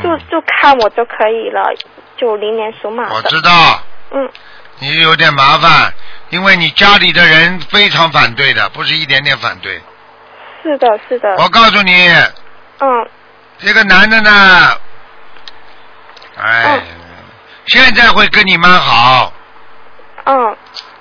[0.00, 1.74] 就嗯，就看我就可以了，
[2.16, 3.14] 九零年属马的。
[3.14, 4.30] 我知道，嗯，
[4.78, 5.92] 你有点麻烦，
[6.30, 9.80] 因为你家里的人非常反对的，不是一点点反对。
[10.62, 11.34] 是的，是的。
[11.38, 12.08] 我告诉你，
[12.78, 13.08] 嗯，
[13.58, 14.78] 这个男的呢，
[16.36, 16.80] 哎，
[17.66, 19.32] 现在会跟你蛮好，
[20.26, 20.56] 嗯，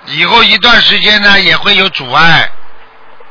[0.06, 2.50] 以后一段时间呢也会有阻碍。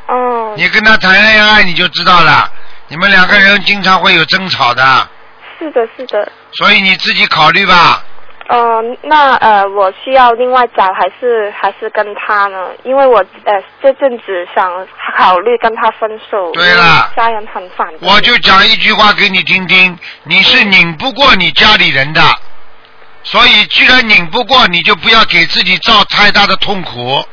[0.08, 0.54] 嗯。
[0.56, 2.52] 你跟他谈恋爱你就知道了，
[2.88, 5.10] 你们两个人经常会有争吵的，
[5.58, 6.32] 是的，是的。
[6.54, 8.04] 所以你自己考虑吧。
[8.48, 12.68] 呃，那呃，我需要另外找还是还是跟他呢？
[12.84, 14.70] 因为我呃这阵子想
[15.16, 16.52] 考虑跟他分手。
[16.52, 18.10] 对了家人很反对。
[18.10, 22.22] 我就讲一句话给你听听，你是拧不过你家里人的，
[23.24, 27.24] 所以既然拧不过，你就不要给自己造太大的痛苦，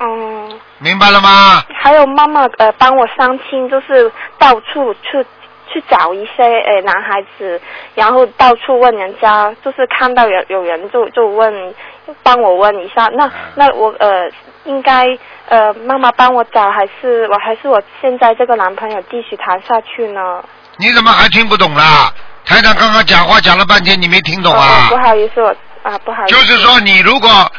[0.00, 1.62] 嗯，明白了吗？
[1.82, 5.24] 还有妈妈呃帮我相亲，就是到处去
[5.72, 7.60] 去找一些呃男孩子，
[7.94, 11.74] 然后到处问人家，就是看到有有人就就问，
[12.22, 14.28] 帮我问一下，那那我呃
[14.64, 15.06] 应该
[15.48, 20.44] 呃妈妈帮我找，还是我还是我现在这个男朋友继续谈下去呢？
[20.76, 22.12] 你怎么还听不懂啦？
[22.44, 24.88] 台长刚刚讲话讲了半天，你没听懂啊？
[24.90, 25.48] 哦不好意思，我
[25.82, 26.34] 啊不好意思。
[26.34, 27.50] 就是说，你如果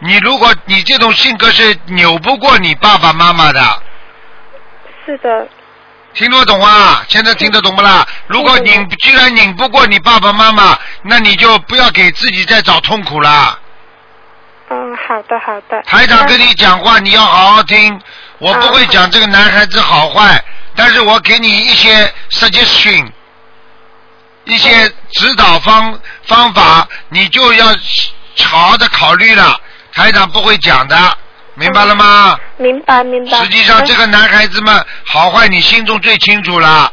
[0.00, 3.60] 你如果你这种性格是扭不过你爸爸妈妈的，
[5.06, 5.48] 是的，
[6.12, 7.04] 听得懂啊？
[7.08, 8.06] 现在听得懂不啦？
[8.26, 13.58] 如果拧居然拧不过你爸爸妈妈，那你就不要给自己再找痛苦啦。
[14.70, 15.82] 嗯，好的好的。
[15.82, 18.00] 台长跟你讲话，你要好好听。
[18.38, 20.42] 我不会讲这个男孩子好坏，
[20.74, 23.06] 但是我给你一些 suggestion，
[24.44, 27.66] 一些指导方方法，你就要
[28.44, 29.58] 好好的考虑了。
[29.92, 30.96] 台长不会讲的，
[31.54, 32.38] 明白了吗？
[32.56, 33.38] 明白明白。
[33.38, 36.92] 实际上，这个男孩子们好坏，你心中最清楚了。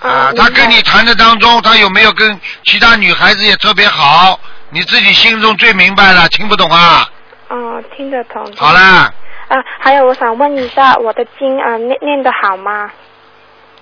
[0.00, 4.38] 啊，他跟你谈的当中，他有没有跟其他女孩子也特别好？
[4.70, 7.08] 你自己心中最明白了，听不懂啊？
[7.48, 8.52] 哦，听得懂。
[8.56, 9.10] 好啦，
[9.48, 12.90] 啊，还有我想问一下，我的经啊念念的好吗？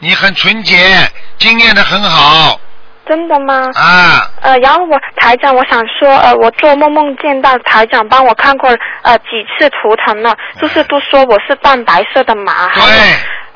[0.03, 0.77] 你很纯洁，
[1.39, 2.59] 经验的很好
[3.07, 3.71] 真的吗？
[3.75, 4.29] 啊。
[4.41, 8.69] 呃，然后我台长，我想说，呃，我做梦梦见到台长帮我看过
[9.03, 12.83] 呃几次图腾了，就是都说我是淡白色的马，对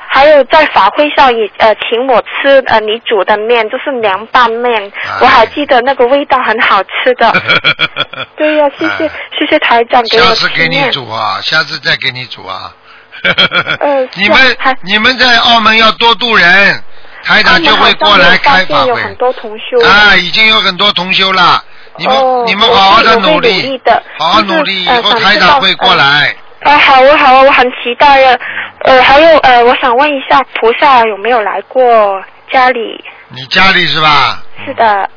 [0.07, 4.89] 还有在法会上也呃请我吃呃你煮的面，就是凉拌面，
[5.19, 7.29] 我还记得那个味道很好吃的。
[8.37, 9.05] 对呀、谢谢、
[9.37, 10.89] 谢谢台长给我下次给你。
[10.91, 12.71] 煮啊，下次再给你煮啊。
[13.79, 16.83] 呃，你们你们在澳门要多度人，
[17.23, 19.15] 台长就会过来开法会有很。
[19.15, 21.63] 多同修啊，已经有很多同修了，
[21.97, 26.35] 你们、哦你们好好的努力，的好好努力，以呃后台长会过来。
[26.61, 28.39] 啊，好啊，好啊，我很期待啊。
[28.81, 33.03] 呃，还有呃，我想问一下，菩萨有没有来过家里？
[33.29, 34.41] 你家里是吧？
[34.65, 35.09] 是的，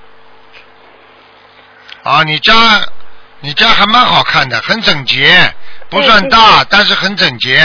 [2.03, 2.53] 啊，你家
[3.41, 5.53] 你家还蛮好看的，很整洁，
[5.89, 7.63] 不算大，但是很整洁。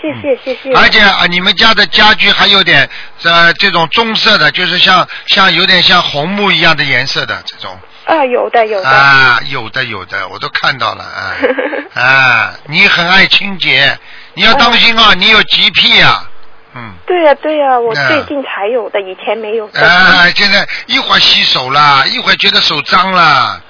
[0.00, 0.72] 谢谢谢谢。
[0.74, 2.88] 而且啊，你们家的家具还有点
[3.24, 8.88] 呃这种棕色的，就是像像有点像红木一样的颜色的这种啊，有的有的。
[8.88, 11.34] 啊，有的有的，我都看到了啊
[12.00, 13.98] 啊，你很爱清洁，
[14.34, 16.24] 你要当心啊，你有洁癖啊，
[16.74, 16.92] 嗯。
[17.06, 19.80] 对呀、对呀、我啊最近才有的，以前没有的。
[19.80, 23.60] 哎，现在一会儿洗手啦，一会儿觉得手脏了，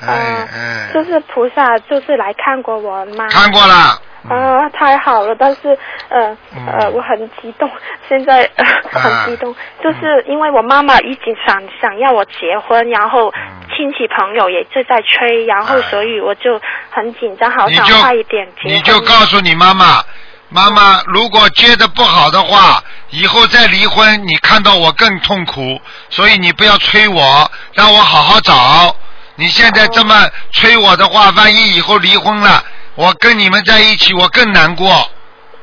[0.00, 3.28] 哎哎，就是菩萨，就是来看过我吗？
[3.30, 4.00] 看过了。
[4.28, 5.34] 啊，太好了！
[5.38, 5.76] 但是
[6.08, 7.70] 呃、嗯呃，我很激动，
[8.08, 13.32] 现在、呃、很激动，就是因为我妈妈一直想想要我结婚，然后
[13.76, 16.60] 亲戚朋友也是在催，然后所以我就
[16.90, 18.72] 很紧张，好想快一点结婚。
[18.72, 20.02] 你就告诉你妈妈，
[20.48, 28.96] 妈妈，如果接的不好的话，以后再离婚，你看到我更痛苦，所以你不要催我，让我好好找。
[29.36, 30.14] 你现在这么
[30.52, 32.62] 催我的话，万一以后离婚了，
[32.94, 35.10] 我跟你们在一起，我更难过。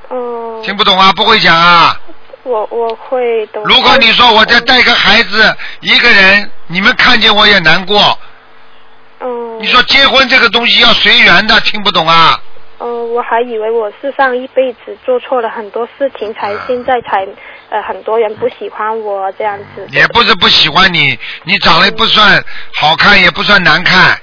[0.09, 1.11] 嗯，听不懂啊？
[1.13, 1.99] 不会讲啊？
[2.43, 3.63] 我我会懂。
[3.63, 8.17] 如果你说我在带个孩子一个人，你们看见我也难过。
[9.19, 9.59] 嗯。
[9.61, 12.39] 你说结婚这个东西要随缘的，听不懂啊？
[12.79, 17.27] 嗯，我还以为我是上一辈子做错了很多事情，才现在才
[17.69, 19.87] 呃很多人不喜欢我这样子。
[19.91, 24.19] 也不是不喜欢你，你长得不算好看，也不算难看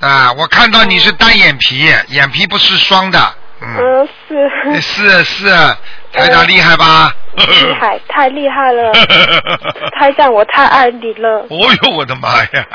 [0.00, 0.32] 啊。
[0.32, 3.18] 我看到你是单眼皮，眼皮不是双的。
[3.60, 4.80] 嗯，嗯，是。
[4.80, 5.46] 是是，
[6.12, 7.12] 台长厉害吧？
[7.36, 8.92] 厉害，太厉害了！
[9.98, 11.46] 台长，我太爱你了。
[11.50, 12.66] 哦呦，我的妈呀！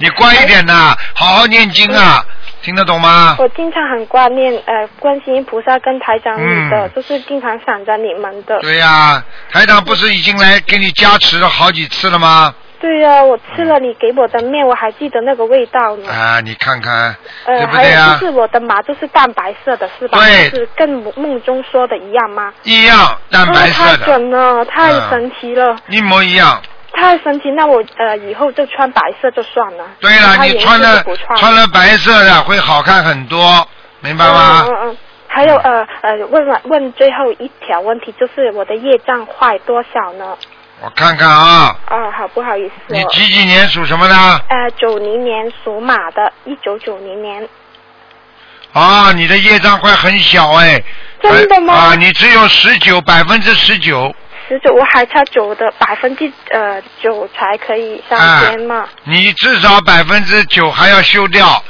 [0.00, 2.22] 你乖一点呐，好好念经啊，
[2.62, 3.36] 听得懂吗？
[3.38, 8.58] 我经常很挂念呃观世音菩萨跟台长你的，嗯就是经常想着你们的。
[8.60, 12.54] 对呀、台长不是已经来给你加持了好几次了吗？
[12.80, 16.10] 对呀、我吃了你给我的面，我还记得那个味道呢。
[16.10, 17.16] 啊，你看看，
[17.46, 20.18] 呃，对不还有、就是我的马就是淡白色的，是吧？
[20.18, 22.52] 对就是跟梦梦中说的一样吗？
[22.64, 26.60] 一样淡白色的，准了，太嗯神奇了，一模一样。
[26.92, 27.50] 太神奇！
[27.50, 29.84] 那我呃以后就穿白色就算了。
[29.98, 33.66] 对了，你穿了穿穿了白色的会好看很多，
[34.00, 34.62] 明白吗？
[34.64, 34.96] 嗯嗯嗯。
[35.26, 40.36] 还有呃呃，问完问最后一条问题，就是我的业障坏多少呢？
[40.80, 42.98] 我看看啊，啊，好不好意思、哦。
[42.98, 44.14] 你几几年属什么的？
[44.14, 47.48] 呃，九零年属马的，一九九零年。
[48.72, 50.82] 啊，你的业障会很小哎。
[51.22, 54.14] 真的吗啊，你只有十九，百分之十九。
[54.46, 58.86] 十九，我还差九的百分之呃九才可以上天嘛。
[59.04, 61.62] 你至少百分之九还要修掉。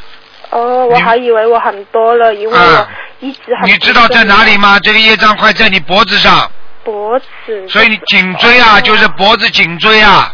[0.50, 2.88] 哦，我还以为我很多了，因为我啊
[3.20, 3.68] 一直很。
[3.68, 4.58] 你知道在哪里？
[4.58, 4.80] 吗？
[4.80, 6.50] 这个业障块在你脖子上。
[6.84, 7.68] 脖子。
[7.68, 10.32] 所以你颈椎啊，就是脖子颈椎啊。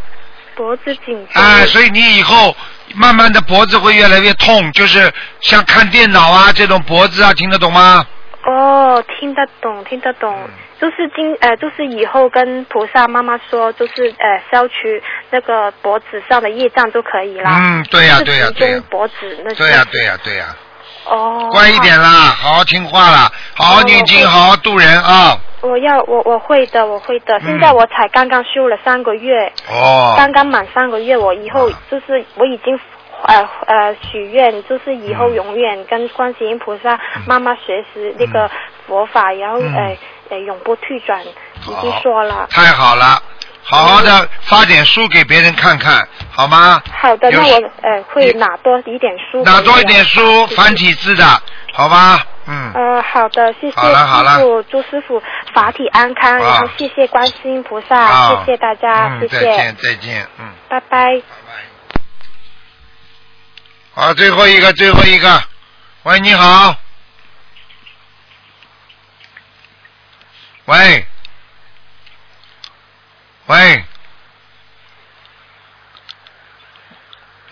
[0.55, 1.40] 脖子颈椎。
[1.40, 2.55] 啊，所以你以后
[2.94, 8.05] 慢慢的脖子会越来越痛，就是像看电脑啊这种脖子啊，听得懂吗？
[8.42, 10.34] 哦，听得懂，听得懂，
[10.80, 14.74] 就是今呃，就是以后跟菩萨妈妈说，就是呃消除
[15.28, 17.51] 那个脖子上的业障就可以了。
[17.51, 19.57] 嗯，对呀、就是对呀、集对呀、中脖子那些。
[19.57, 20.57] 对呀、对呀、对呀、
[21.07, 21.48] 哦。
[21.51, 25.36] 乖一点啦，好好听话啦，好好念经，好好度人啊。
[25.62, 27.38] 我要我我会的，我会的。
[27.40, 32.78] 嗯现在我才刚刚修了三个月，哦，刚刚满三个月，我以后就是我已经
[33.26, 38.51] 呃呃许愿，就是以后永远跟观世音菩萨妈妈学习那个
[38.86, 39.98] 佛法，然后嗯呃
[40.30, 42.46] 呃永不退转，已经说了。
[42.51, 43.22] 太好了，
[43.70, 46.82] 好好的发点书给别人看看，好吗？
[47.00, 49.44] 好的，那我呃会拿多一点书。
[49.44, 51.24] 拿多一点书，繁体字的，
[51.72, 52.26] 好吧？
[52.46, 55.22] 嗯，呃，好的，谢谢好了好了师傅，祝师傅
[55.54, 60.52] 法体安康，然后谢谢观世音菩萨，啊谢谢大家，嗯，谢谢再见，再见，嗯。
[60.68, 61.22] 拜拜。
[63.94, 65.40] 好，最后一个，最后一个，
[66.02, 66.74] 喂，你好，
[70.64, 71.06] 喂，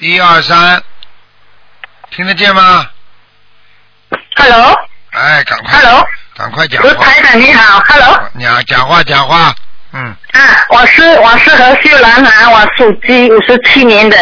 [0.08, 0.82] 一二三，
[2.10, 2.88] 听得见吗
[4.36, 4.74] ？Hello，
[5.10, 5.78] 哎，赶快。
[5.78, 6.02] Hello
[6.34, 9.54] 赶快讲话，卢台长你好，Hello，你好，讲话讲话，
[9.92, 10.40] 嗯，啊，
[10.70, 14.16] 我是我是何秀兰啊，我属鸡，五十七年的。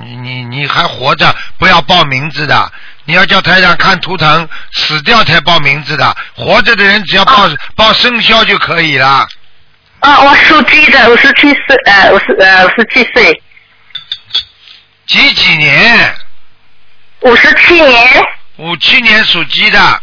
[0.00, 2.72] 你你你还活着，不要报名字的。
[3.04, 6.16] 你要叫台长看图腾，死掉才报名字的。
[6.34, 9.28] 活着的人只要报、报生肖就可以了。
[9.98, 13.42] 啊，我属鸡的，五十七岁，呃，五十呃五十七岁，
[15.10, 16.14] 几几年？
[17.22, 18.24] 五十七年。
[18.58, 19.80] 五七年属鸡的。
[19.80, 20.00] 啊，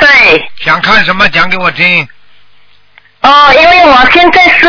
[0.00, 0.50] 对。
[0.62, 2.06] 想看什么讲给我听？
[3.22, 4.66] 哦，因为我现在是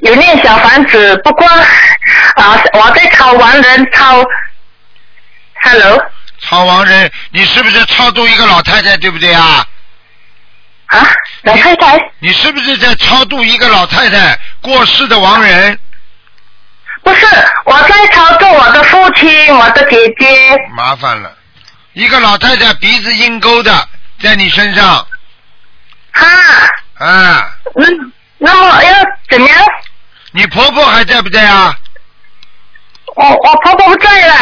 [0.00, 4.22] 有念小房子，不过啊，我在抄完人抄。
[5.62, 6.10] Hello。
[6.42, 9.66] 超亡人，你是不是超度一个老太太，对不对啊？
[10.86, 11.08] 啊，
[11.44, 11.98] 老太太。
[12.18, 15.78] 你是不是在超度一个老太太过世的亡人？
[17.02, 17.26] 不是，
[17.64, 20.56] 我在操作我的父亲，我的姐姐。
[20.76, 21.36] 麻烦了，
[21.94, 23.88] 一个老太太鼻子阴沟的，
[24.20, 25.06] 在你身上。
[26.12, 26.26] 哈。
[26.98, 27.54] 啊。
[27.74, 27.86] 那
[28.38, 28.94] 那么要
[29.30, 29.58] 怎么样？
[30.32, 31.76] 你婆婆还在不在啊？
[33.16, 34.34] 我我婆婆不在了。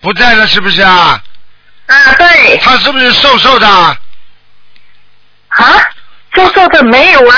[0.00, 1.22] 不在了，是不是啊？
[1.86, 2.58] 啊，对。
[2.58, 3.66] 她是不是瘦瘦的？
[3.66, 3.98] 啊，
[6.34, 7.36] 瘦瘦的没有啊。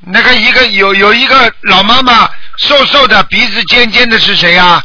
[0.00, 4.84] 那个一个有有一个老妈妈，瘦瘦的，鼻子尖尖的是谁啊？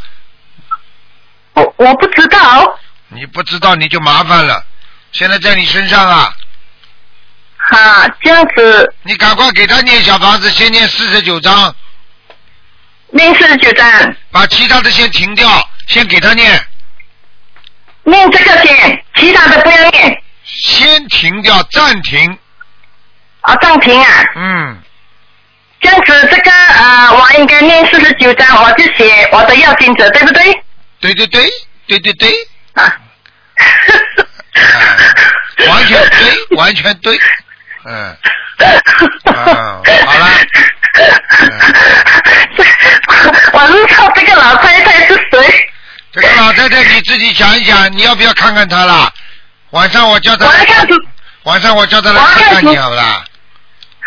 [1.53, 2.80] 我我不知道。
[3.09, 4.63] 你不知道你就麻烦了，
[5.11, 6.36] 现在在你身上啊。
[7.71, 8.93] 啊，这样子。
[9.03, 11.76] 你赶快给他念小房子，先念四十九章。
[13.09, 14.15] 念四十九章。
[14.32, 16.67] 把其他的先停掉，先给他念。
[18.03, 20.21] 念这个先，其他的不要念。
[20.43, 22.38] 先停掉，暂停。
[23.41, 24.24] 啊，暂停啊。
[24.36, 24.82] 嗯。
[25.84, 30.63] 这样子，这个呃，我应该念四十九章，我就写我的要经者，对不对？
[30.99, 31.47] 对对对，
[31.88, 32.31] 对对对。
[32.73, 32.97] 啊。
[35.67, 37.19] 完全对，完全对。
[37.86, 38.17] 嗯。
[39.25, 39.36] 嗯，
[40.05, 40.29] 好了。
[43.53, 45.69] 我是靠这个老太太是谁？
[46.13, 49.11] 这个老太太你自己想一想，你要不要看看她啦？
[49.71, 50.47] 晚上我叫她。
[51.43, 53.23] 晚上我叫她来看看你好不啦？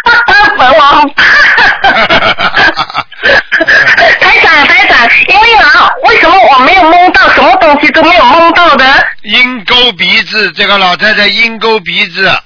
[0.58, 0.64] 我
[4.20, 8.84] 台长台长，因为啊，为什么我没有蒙到什么东西都没有蒙到的？
[9.22, 12.40] 鹰钩鼻子，这个老太太鹰钩鼻子。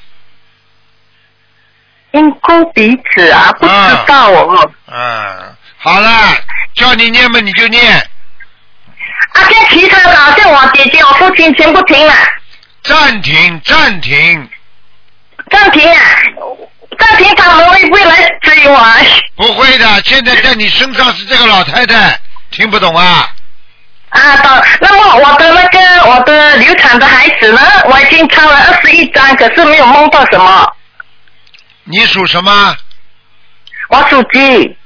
[2.13, 3.73] 鹰钩鼻子啊，不知
[4.07, 4.71] 道哦。
[4.91, 6.11] 嗯，好了，
[6.75, 7.97] 叫你念嘛你就念。
[7.97, 8.03] 啊，
[9.35, 12.13] 像其他的，好像我姐姐、我父亲全部停了。
[12.83, 14.49] 暂停，暂停。
[15.51, 16.01] 暂停啊！
[16.99, 18.97] 暂停，他们会不会来追我啊？
[19.37, 22.21] 不会的，现在在你身上是这个老太太，
[22.51, 23.35] 听不懂啊？
[24.11, 24.65] 啊，懂。
[24.81, 27.61] 那么我的那个我的流产的孩子呢？
[27.87, 30.77] 我已经抄了二十一张，可是没有梦到什么。
[31.85, 32.77] 你属什么？
[33.89, 34.77] 我属鸡。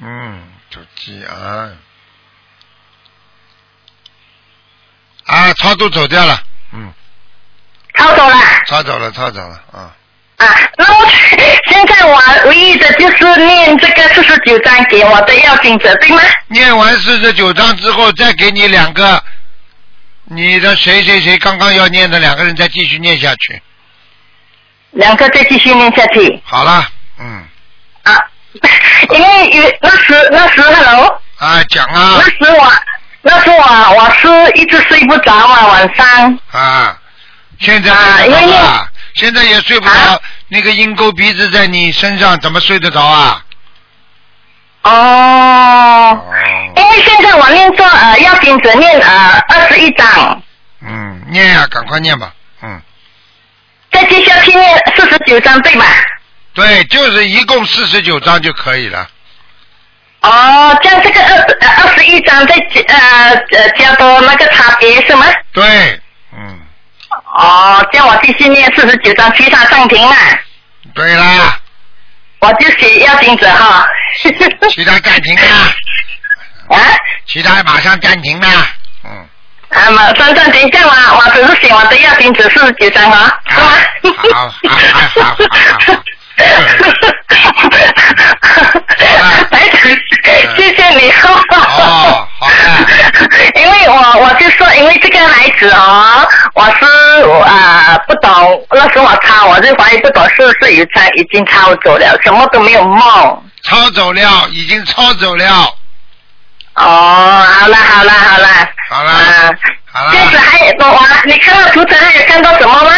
[0.00, 1.70] 嗯，属鸡啊。
[5.26, 6.47] 啊，超度走掉了，嗯。
[7.98, 8.36] 抄走了。
[8.66, 9.92] 抄走了，抄走了，啊。
[10.38, 10.46] 啊，
[10.76, 11.06] 那我
[11.68, 16.22] 现在我唯一的就是念这个四十九章给我的要紧者，对吗？
[16.46, 19.20] 念完四十九章之后，再给你两个，
[20.26, 23.60] 你的谁谁谁刚刚要念的两个人再继续念下去。
[24.92, 26.40] 两个再继续念下去。
[26.44, 26.86] 好了，
[27.18, 27.44] 嗯。
[28.04, 28.16] 啊，
[29.10, 31.20] 因为有那时那时 hello。
[31.38, 32.14] 啊，讲啊。
[32.16, 32.72] 那时我
[33.22, 36.38] 那时我我是一直睡不着嘛，晚上。
[36.52, 36.97] 啊，
[37.60, 43.44] 现在啊因为啊，现在也睡不着，那个鹰钩鼻子在你身上，怎么睡得着啊？
[44.82, 46.24] 哦。
[46.76, 50.42] 因为现在我念做呃要紧只念呃二十一章，
[50.80, 52.32] 嗯，念呀、赶快念吧，
[52.62, 52.80] 嗯。
[53.90, 55.84] 再接下去念四十九章对吧？
[56.54, 59.08] 对，就是一共四十九章就可以了。
[60.20, 65.26] 哦，这样这个二十呃二十一章再加呃呃加多那个差别是吗？
[65.52, 65.97] 对，
[67.38, 70.14] 哦，叫我继续念四十九章，其他暂停了。
[70.94, 71.56] 对啦。
[72.40, 73.86] 我就写要停止哈。
[74.70, 75.72] 其他暂停啦。
[76.70, 76.78] 啊？
[77.26, 78.48] 其他马上暂停啦。
[79.70, 83.72] 啊，马上暂停，这样啊，我只是写我的要停止四十九章啊，是吗？
[84.32, 85.36] 好，好，好，好，
[85.86, 86.02] 好。
[86.38, 86.48] 台
[89.18, 89.84] 长，
[90.56, 91.42] 谢谢你哦。
[91.50, 92.48] 哦，好
[93.54, 103.42] 因为我我就说，因为这个孩子哦，我是啊、不懂，那时候我抄，我就怀疑不懂是不是有抄已经抄走了，什么都没有梦。
[103.62, 105.74] 抄走了，已经抄走了。
[106.74, 108.48] 哦，好了好了好了。
[108.90, 109.12] 好了。
[109.90, 110.12] 好了。
[110.12, 112.90] 这样子还有我，你看到图腾还有看到什么吗？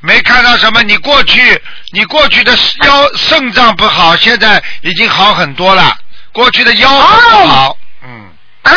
[0.00, 1.60] 没看到什么，你过去
[1.92, 2.52] 你过去的
[2.84, 5.96] 腰肾脏不好，现在已经好很多了。
[6.36, 7.78] 过去的腰很不好，
[8.64, 8.72] 啊。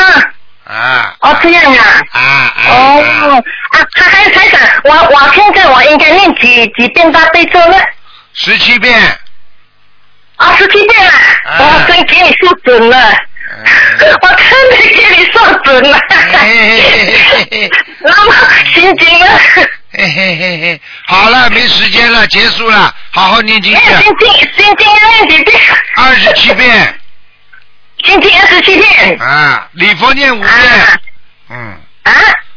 [0.64, 1.16] 啊。
[1.20, 1.84] 哦，这样啊。
[2.14, 7.78] 啊哦，啊，还还有台长，我我现在我应该念几几遍大悲咒呢？
[8.34, 8.98] 十七遍。
[10.38, 11.58] 啊，十七遍啊！
[11.60, 12.96] 我真给你说准了，
[14.22, 16.00] 我真的给你说准了。
[18.00, 18.34] 那么
[18.74, 19.26] 心经呢？
[19.92, 23.82] 嘿嘿嘿嘿，好了，没时间了，结束了，好好念经去。
[23.82, 25.60] 心经心经要念几遍？
[25.98, 26.99] 二十七遍。
[28.04, 29.20] 心经二十七遍。
[29.20, 30.52] 啊，礼佛念五遍。
[31.50, 31.78] 嗯。
[32.04, 32.12] 啊？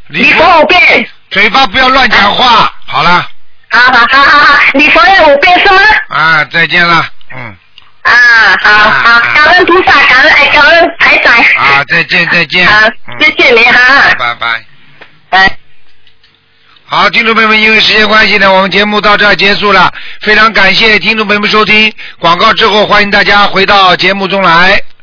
[0.09, 1.09] 礼佛五遍。
[1.31, 2.73] 嘴巴不要乱讲话。
[2.87, 3.27] 好了。
[3.71, 5.81] 好好好好好，礼佛念五遍是吗？
[6.09, 7.07] 啊，再见了。
[7.35, 7.57] 嗯。
[8.03, 8.13] 啊，
[8.63, 11.33] 好好，感恩菩萨，感恩哎，感恩台长。
[11.35, 12.69] 啊，再见 再见。
[12.69, 12.83] 啊，
[13.19, 14.11] 谢谢你哈。
[14.19, 14.65] 拜拜。
[15.31, 15.57] 拜。
[16.85, 19.91] 好，听众朋友们，因为时间关系呢，我们节目到这儿结束了。
[20.21, 24.79] 非常感谢听众朋友们收听广告之后，欢迎大家回到节目中来。